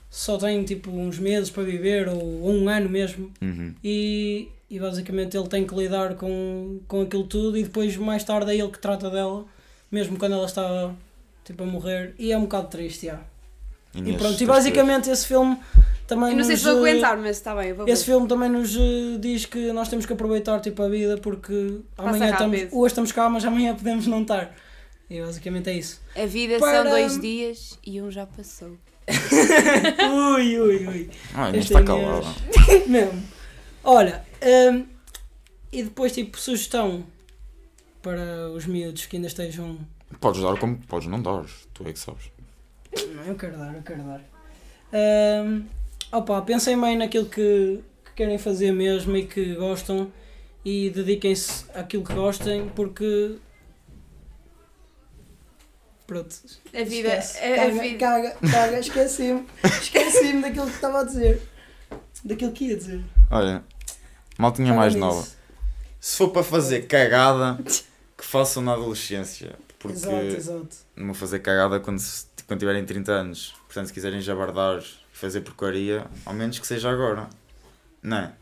só 0.10 0.38
tem 0.38 0.64
tipo 0.64 0.92
uns 0.92 1.18
meses 1.18 1.50
para 1.50 1.64
viver 1.64 2.08
ou, 2.08 2.50
um 2.50 2.70
ano 2.70 2.90
mesmo. 2.90 3.32
Uhum. 3.42 3.74
E, 3.84 4.50
e 4.70 4.80
basicamente 4.80 5.38
ele 5.38 5.48
tem 5.48 5.66
que 5.66 5.76
lidar 5.76 6.16
com, 6.16 6.80
com 6.88 7.02
aquilo 7.02 7.24
tudo 7.24 7.58
e 7.58 7.64
depois 7.64 7.96
mais 7.98 8.24
tarde 8.24 8.52
é 8.52 8.56
ele 8.56 8.70
que 8.70 8.80
trata 8.80 9.10
dela, 9.10 9.46
mesmo 9.92 10.18
quando 10.18 10.34
ela 10.34 10.46
está 10.46 10.92
tipo 11.46 11.64
a 11.64 11.66
morrer. 11.66 12.14
E 12.18 12.32
é 12.32 12.38
um 12.38 12.42
bocado 12.42 12.68
triste, 12.68 13.08
já. 13.08 13.20
E 13.94 14.00
Inês, 14.00 14.18
pronto, 14.18 14.42
e 14.42 14.46
basicamente 14.46 15.10
esse 15.10 15.28
filme 15.28 15.58
também 16.08 16.32
Eu 16.32 16.38
não 16.38 16.44
sei 16.44 16.54
nos, 16.54 16.62
se 16.62 16.70
vou 16.70 16.86
eh, 16.86 16.90
aguentar, 16.92 17.18
mas 17.18 17.38
está 17.38 17.56
bem, 17.56 17.70
eu 17.70 17.76
vou 17.76 17.86
ver. 17.86 17.92
Esse 17.92 18.06
filme 18.06 18.28
também 18.28 18.50
nos 18.50 18.76
eh, 18.76 19.18
diz 19.20 19.46
que 19.46 19.72
nós 19.72 19.88
temos 19.90 20.06
que 20.06 20.14
aproveitar 20.14 20.60
tipo, 20.60 20.82
a 20.84 20.90
vida 20.90 21.18
porque 21.18 21.80
amanhã 21.98 22.32
estamos, 22.32 22.60
hoje 22.72 22.88
estamos 22.92 23.12
cá, 23.12 23.30
mas 23.30 23.46
amanhã 23.46 23.76
podemos 23.76 24.08
não 24.08 24.22
estar. 24.22 24.56
E 25.10 25.22
basicamente 25.22 25.70
é 25.70 25.74
isso. 25.74 26.02
A 26.16 26.26
vida 26.26 26.58
Para- 26.60 26.84
são 26.84 26.92
dois 26.92 27.20
dias 27.20 27.78
e 27.86 28.02
um 28.02 28.10
já 28.10 28.26
passou. 28.26 28.78
ui, 30.36 30.60
ui, 30.60 30.88
ui. 30.88 31.10
Ah, 31.36 31.50
Inês 31.50 31.66
Este 31.66 31.74
está 31.74 31.80
é 31.82 31.84
calada. 31.86 32.28
Mesmo. 32.88 33.24
Olha, 33.84 34.24
hum, 34.72 34.86
e 35.72 35.84
depois 35.84 36.14
tipo 36.14 36.40
sugestão 36.40 37.06
para 38.02 38.50
os 38.52 38.66
miúdos 38.66 39.06
que 39.06 39.18
ainda 39.18 39.28
estejam. 39.28 39.78
Podes 40.20 40.42
dar 40.42 40.58
como 40.58 40.78
podes 40.88 41.08
não 41.08 41.22
dar, 41.22 41.46
tu 41.74 41.88
é 41.88 41.92
que 41.92 42.00
sabes. 42.00 42.32
Não, 43.14 43.24
eu 43.24 43.36
quero 43.36 43.58
dar, 43.58 43.76
eu 43.76 43.82
quero 43.82 44.04
dar. 44.04 44.22
Hum, 44.94 45.66
opa, 46.14 46.42
pensem 46.42 46.80
bem 46.80 46.98
naquilo 46.98 47.26
que, 47.26 47.82
que 48.06 48.12
querem 48.16 48.38
fazer 48.38 48.72
mesmo 48.72 49.16
e 49.18 49.26
que 49.26 49.56
gostam 49.56 50.12
e 50.64 50.90
dediquem-se 50.90 51.66
àquilo 51.74 52.04
que 52.04 52.14
gostem 52.14 52.70
porque. 52.70 53.38
Pronto. 56.08 56.36
A 56.74 56.84
vida, 56.84 57.16
Esquece. 57.18 57.38
a, 57.40 57.54
a 57.54 57.56
caga, 57.66 57.82
vida. 57.82 57.98
caga, 57.98 58.38
caga, 58.52 58.80
esqueci-me. 58.80 59.46
Esqueci-me 59.64 60.42
daquilo 60.42 60.66
que 60.68 60.76
estava 60.76 61.00
a 61.00 61.04
dizer. 61.04 61.42
Daquilo 62.24 62.52
que 62.52 62.66
ia 62.66 62.78
dizer. 62.78 63.04
Olha, 63.32 63.64
maltinha 64.38 64.68
Fala 64.70 64.80
mais 64.80 64.94
nisso. 64.96 65.06
nova. 65.06 65.28
Se 66.00 66.18
for 66.18 66.30
para 66.30 66.44
fazer 66.44 66.88
cagada, 66.88 67.58
que 68.18 68.24
façam 68.26 68.62
na 68.62 68.74
adolescência. 68.74 69.56
Porque 69.80 69.98
Exato, 69.98 70.16
exato. 70.26 70.76
não 70.96 71.08
vou 71.08 71.16
fazer 71.16 71.40
cagada 71.40 71.80
quando, 71.80 72.02
quando 72.48 72.60
tiverem 72.60 72.86
30 72.86 73.12
anos. 73.12 73.54
Portanto, 73.66 73.88
se 73.88 73.94
quiserem 73.94 74.22
jabardar 74.22 74.82
fazer 75.14 75.42
porcaria, 75.42 76.06
ao 76.26 76.34
menos 76.34 76.60
que 76.60 76.68
seja 76.68 76.90
agora. 76.92 77.30
Não 78.02 78.18
é? 78.18 78.34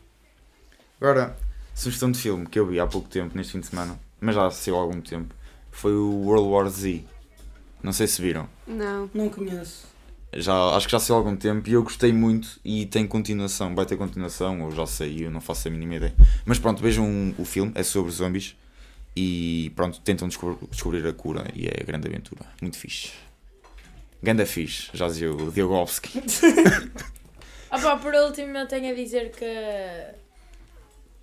Agora, 1.00 1.36
sugestão 1.74 2.10
de 2.10 2.18
filme 2.18 2.46
que 2.46 2.58
eu 2.58 2.66
vi 2.66 2.80
há 2.80 2.86
pouco 2.86 3.08
tempo, 3.08 3.36
neste 3.36 3.52
fim 3.52 3.60
de 3.60 3.66
semana, 3.66 3.98
mas 4.20 4.34
já 4.34 4.50
saiu 4.50 4.76
há 4.76 4.80
algum 4.80 5.00
tempo, 5.00 5.34
foi 5.70 5.92
o 5.92 6.24
World 6.24 6.48
War 6.48 6.68
Z. 6.68 7.04
Não 7.82 7.92
sei 7.92 8.06
se 8.06 8.20
viram. 8.22 8.48
Não. 8.66 9.10
Não 9.12 9.28
conheço. 9.28 9.86
Já, 10.34 10.54
acho 10.74 10.86
que 10.86 10.92
já 10.92 10.98
saiu 10.98 11.16
há 11.16 11.18
algum 11.18 11.36
tempo 11.36 11.68
e 11.68 11.72
eu 11.72 11.82
gostei 11.82 12.12
muito 12.12 12.58
e 12.64 12.86
tem 12.86 13.06
continuação, 13.06 13.74
vai 13.74 13.84
ter 13.84 13.96
continuação, 13.96 14.62
ou 14.62 14.70
já 14.70 14.86
saiu, 14.86 15.30
não 15.30 15.40
faço 15.40 15.68
a 15.68 15.70
mínima 15.70 15.96
ideia. 15.96 16.14
Mas 16.46 16.58
pronto, 16.58 16.82
vejam 16.82 17.34
o 17.38 17.44
filme, 17.44 17.70
é 17.74 17.82
sobre 17.82 18.10
zombies 18.10 18.56
e 19.14 19.70
pronto, 19.76 20.00
tentam 20.00 20.26
descobrir, 20.28 20.56
descobrir 20.70 21.06
a 21.06 21.12
cura 21.12 21.46
e 21.54 21.66
é 21.66 21.84
grande 21.84 22.08
aventura, 22.08 22.46
muito 22.62 22.78
fixe. 22.78 23.12
Ganda 24.22 24.46
fixe, 24.46 24.88
já 24.94 25.06
dizia 25.08 25.32
o 25.32 25.50
Diogovski. 25.50 26.22
Ah 27.70 27.78
pá, 27.82 27.96
por 27.96 28.14
último 28.14 28.56
eu 28.56 28.66
tenho 28.68 28.92
a 28.92 28.94
dizer 28.94 29.32
que 29.32 30.22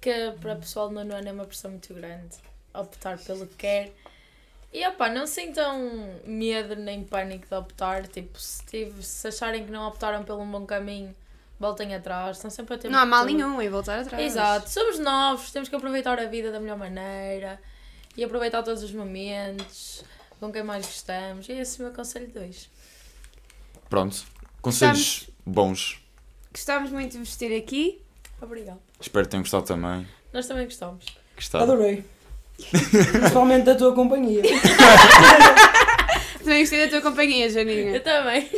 que 0.01 0.31
para 0.39 0.53
o 0.53 0.59
pessoal 0.59 0.89
do 0.89 0.95
nono 0.95 1.13
ano 1.13 1.29
é 1.29 1.31
uma 1.31 1.45
pressão 1.45 1.71
muito 1.71 1.93
grande 1.93 2.37
optar 2.73 3.17
pelo 3.19 3.45
que 3.47 3.55
quer. 3.55 3.93
E 4.71 4.85
opá, 4.87 5.09
não 5.09 5.25
sintam 5.25 6.13
medo 6.25 6.75
nem 6.75 7.03
pânico 7.03 7.47
de 7.47 7.55
optar. 7.55 8.07
Tipo, 8.07 8.39
se, 8.39 8.63
tive, 8.65 9.03
se 9.03 9.27
acharem 9.27 9.65
que 9.65 9.71
não 9.71 9.87
optaram 9.87 10.23
pelo 10.23 10.41
um 10.41 10.49
bom 10.51 10.65
caminho, 10.65 11.15
voltem 11.59 11.95
atrás. 11.95 12.37
Estão 12.37 12.51
sempre 12.51 12.75
a 12.75 12.77
ter 12.77 12.89
Não 12.89 12.99
há 12.99 13.05
mal 13.05 13.25
tudo. 13.25 13.35
nenhum 13.35 13.61
em 13.61 13.69
voltar 13.69 13.99
atrás. 13.99 14.23
Exato, 14.23 14.69
somos 14.69 14.99
novos, 14.99 15.51
temos 15.51 15.69
que 15.69 15.75
aproveitar 15.75 16.19
a 16.19 16.25
vida 16.25 16.51
da 16.51 16.59
melhor 16.59 16.77
maneira 16.77 17.59
e 18.15 18.23
aproveitar 18.23 18.61
todos 18.61 18.83
os 18.83 18.91
momentos 18.91 20.03
com 20.39 20.51
quem 20.51 20.63
mais 20.63 20.85
gostamos. 20.85 21.49
E 21.49 21.53
esse 21.53 21.81
é 21.81 21.83
o 21.83 21.87
meu 21.87 21.95
conselho 21.95 22.27
2. 22.27 22.69
Pronto, 23.89 24.23
conselhos 24.61 25.29
bons. 25.45 25.99
Gostámos 26.53 26.91
muito 26.91 27.13
de 27.13 27.17
vos 27.19 27.35
ter 27.35 27.55
aqui. 27.57 28.01
Obrigada. 28.41 28.79
Espero 28.99 29.25
que 29.25 29.31
tenham 29.31 29.43
gostado 29.43 29.65
também. 29.65 30.07
Nós 30.31 30.47
também 30.47 30.65
gostamos. 30.65 31.05
Gostado. 31.35 31.63
Adorei. 31.63 32.05
Principalmente 33.11 33.63
da 33.63 33.75
tua 33.75 33.93
companhia. 33.93 34.43
Também 36.39 36.61
gostei 36.61 36.85
da 36.85 36.89
tua 36.89 37.01
companhia, 37.01 37.49
Janinha. 37.49 37.91
Eu 37.95 38.03
também. 38.03 38.49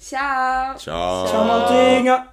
Tchau. 0.00 0.74
Tchau. 0.76 1.26
Tchau, 1.26 1.44
maltinha. 1.44 2.28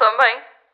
Bem. 0.00 0.49